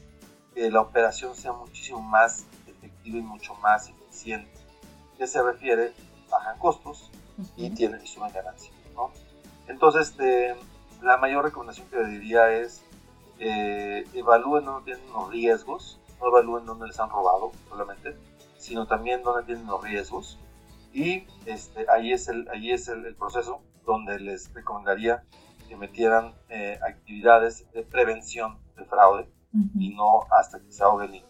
que 0.55 0.71
la 0.71 0.81
operación 0.81 1.35
sea 1.35 1.53
muchísimo 1.53 2.01
más 2.01 2.47
efectiva 2.66 3.19
y 3.19 3.23
mucho 3.23 3.55
más 3.57 3.88
eficiente. 3.88 4.51
¿Qué 5.16 5.27
se 5.27 5.43
refiere? 5.43 5.93
Bajan 6.31 6.59
costos 6.59 7.11
y, 7.57 7.71
tienen, 7.71 8.03
y 8.03 8.07
suben 8.07 8.33
ganancias, 8.33 8.75
¿no? 8.95 9.11
Entonces, 9.69 10.09
este, 10.11 10.57
la 11.02 11.16
mayor 11.16 11.44
recomendación 11.44 11.88
que 11.88 11.96
le 11.96 12.08
diría 12.08 12.50
es 12.52 12.82
eh, 13.38 14.04
evalúen 14.14 14.64
dónde 14.64 14.92
tienen 14.92 15.12
los 15.12 15.30
riesgos, 15.30 15.98
no 16.20 16.28
evalúen 16.28 16.66
dónde 16.66 16.86
les 16.86 17.00
han 17.00 17.08
robado 17.08 17.52
solamente, 17.68 18.16
sino 18.58 18.86
también 18.86 19.22
dónde 19.22 19.44
tienen 19.44 19.66
los 19.66 19.82
riesgos. 19.82 20.38
Y 20.92 21.24
este, 21.46 21.86
ahí 21.88 22.12
es, 22.12 22.28
el, 22.28 22.48
ahí 22.48 22.70
es 22.72 22.88
el, 22.88 23.14
proceso 23.14 23.60
donde 23.86 24.18
les 24.20 24.52
recomendaría 24.52 25.24
que 25.68 25.76
metieran 25.76 26.34
eh, 26.48 26.78
actividades 26.86 27.70
de 27.72 27.82
prevención 27.82 28.58
de 28.76 28.84
fraude 28.84 29.28
y 29.78 29.94
no 29.94 30.26
hasta 30.30 30.60
que 30.60 30.70
se 30.70 30.82
ahogue 30.82 31.06
el 31.06 31.12
niño. 31.12 31.24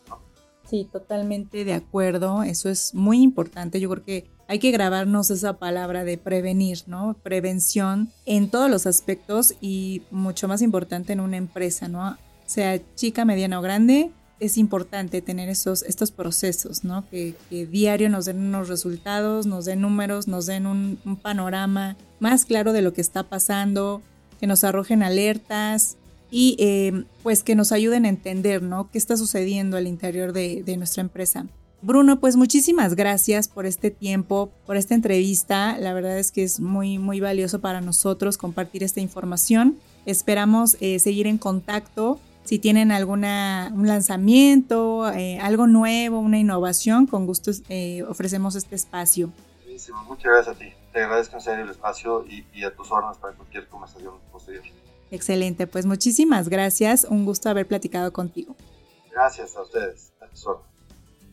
Sí, 0.64 0.88
totalmente 0.90 1.64
de 1.64 1.74
acuerdo. 1.74 2.42
Eso 2.42 2.68
es 2.68 2.94
muy 2.94 3.22
importante. 3.22 3.80
Yo 3.80 3.90
creo 3.90 4.04
que 4.04 4.30
hay 4.50 4.58
que 4.58 4.72
grabarnos 4.72 5.30
esa 5.30 5.58
palabra 5.58 6.02
de 6.02 6.18
prevenir, 6.18 6.82
¿no? 6.88 7.14
Prevención 7.22 8.10
en 8.26 8.50
todos 8.50 8.68
los 8.68 8.84
aspectos 8.84 9.54
y 9.60 10.02
mucho 10.10 10.48
más 10.48 10.60
importante 10.60 11.12
en 11.12 11.20
una 11.20 11.36
empresa, 11.36 11.86
¿no? 11.86 12.18
Sea 12.46 12.80
chica, 12.96 13.24
mediana 13.24 13.60
o 13.60 13.62
grande, 13.62 14.10
es 14.40 14.58
importante 14.58 15.22
tener 15.22 15.48
esos, 15.48 15.84
estos 15.84 16.10
procesos, 16.10 16.82
¿no? 16.82 17.08
Que, 17.08 17.36
diario 17.70 18.08
nos 18.08 18.24
den 18.24 18.38
unos 18.40 18.68
resultados, 18.68 19.46
nos 19.46 19.66
den 19.66 19.82
números, 19.82 20.26
nos 20.26 20.46
den 20.46 20.66
un, 20.66 20.98
panorama 21.22 21.96
más 22.18 22.44
claro 22.44 22.72
de 22.72 22.82
lo 22.82 22.92
que 22.92 23.02
está 23.02 23.22
pasando, 23.22 24.02
que 24.40 24.48
nos 24.48 24.64
arrojen 24.64 25.04
alertas 25.04 25.96
y 26.28 26.56
eh, 26.58 27.04
pues 27.22 27.44
que 27.44 27.54
nos 27.54 27.70
ayuden 27.70 28.04
a 28.04 28.08
entender, 28.08 28.64
¿no? 28.64 28.90
¿Qué 28.90 28.98
está 28.98 29.16
sucediendo 29.16 29.76
al 29.76 29.86
interior 29.86 30.32
de 30.32 30.76
nuestra 30.76 31.02
empresa? 31.02 31.46
Bruno, 31.82 32.20
pues 32.20 32.36
muchísimas 32.36 32.94
gracias 32.94 33.48
por 33.48 33.64
este 33.64 33.90
tiempo, 33.90 34.52
por 34.66 34.76
esta 34.76 34.94
entrevista. 34.94 35.78
La 35.78 35.94
verdad 35.94 36.18
es 36.18 36.30
que 36.30 36.42
es 36.42 36.60
muy, 36.60 36.98
muy 36.98 37.20
valioso 37.20 37.60
para 37.60 37.80
nosotros 37.80 38.36
compartir 38.36 38.82
esta 38.82 39.00
información. 39.00 39.78
Esperamos 40.04 40.76
eh, 40.80 40.98
seguir 40.98 41.26
en 41.26 41.38
contacto 41.38 42.20
si 42.44 42.58
tienen 42.58 42.90
alguna 42.90 43.70
un 43.74 43.86
lanzamiento, 43.86 45.10
eh, 45.12 45.38
algo 45.40 45.66
nuevo, 45.66 46.18
una 46.18 46.38
innovación, 46.38 47.06
con 47.06 47.24
gusto 47.24 47.50
eh, 47.68 48.02
ofrecemos 48.08 48.56
este 48.56 48.74
espacio. 48.74 49.30
Buenísimo, 49.62 50.02
muchas 50.04 50.32
gracias 50.32 50.56
a 50.56 50.58
ti. 50.58 50.72
Te 50.92 51.02
agradezco 51.02 51.36
en 51.36 51.42
serio 51.42 51.64
el 51.64 51.70
espacio 51.70 52.24
y, 52.26 52.64
a 52.64 52.74
tus 52.74 52.90
órdenes 52.90 53.18
para 53.18 53.34
cualquier 53.34 53.68
conversación 53.68 54.14
posterior. 54.32 54.64
Excelente, 55.10 55.66
pues 55.66 55.86
muchísimas 55.86 56.48
gracias. 56.48 57.04
Un 57.04 57.24
gusto 57.24 57.48
haber 57.48 57.66
platicado 57.66 58.12
contigo. 58.12 58.56
Gracias 59.10 59.56
a 59.56 59.62
ustedes. 59.62 60.12
A 60.20 60.26
tus 60.26 60.46
órdenes. 60.46 60.69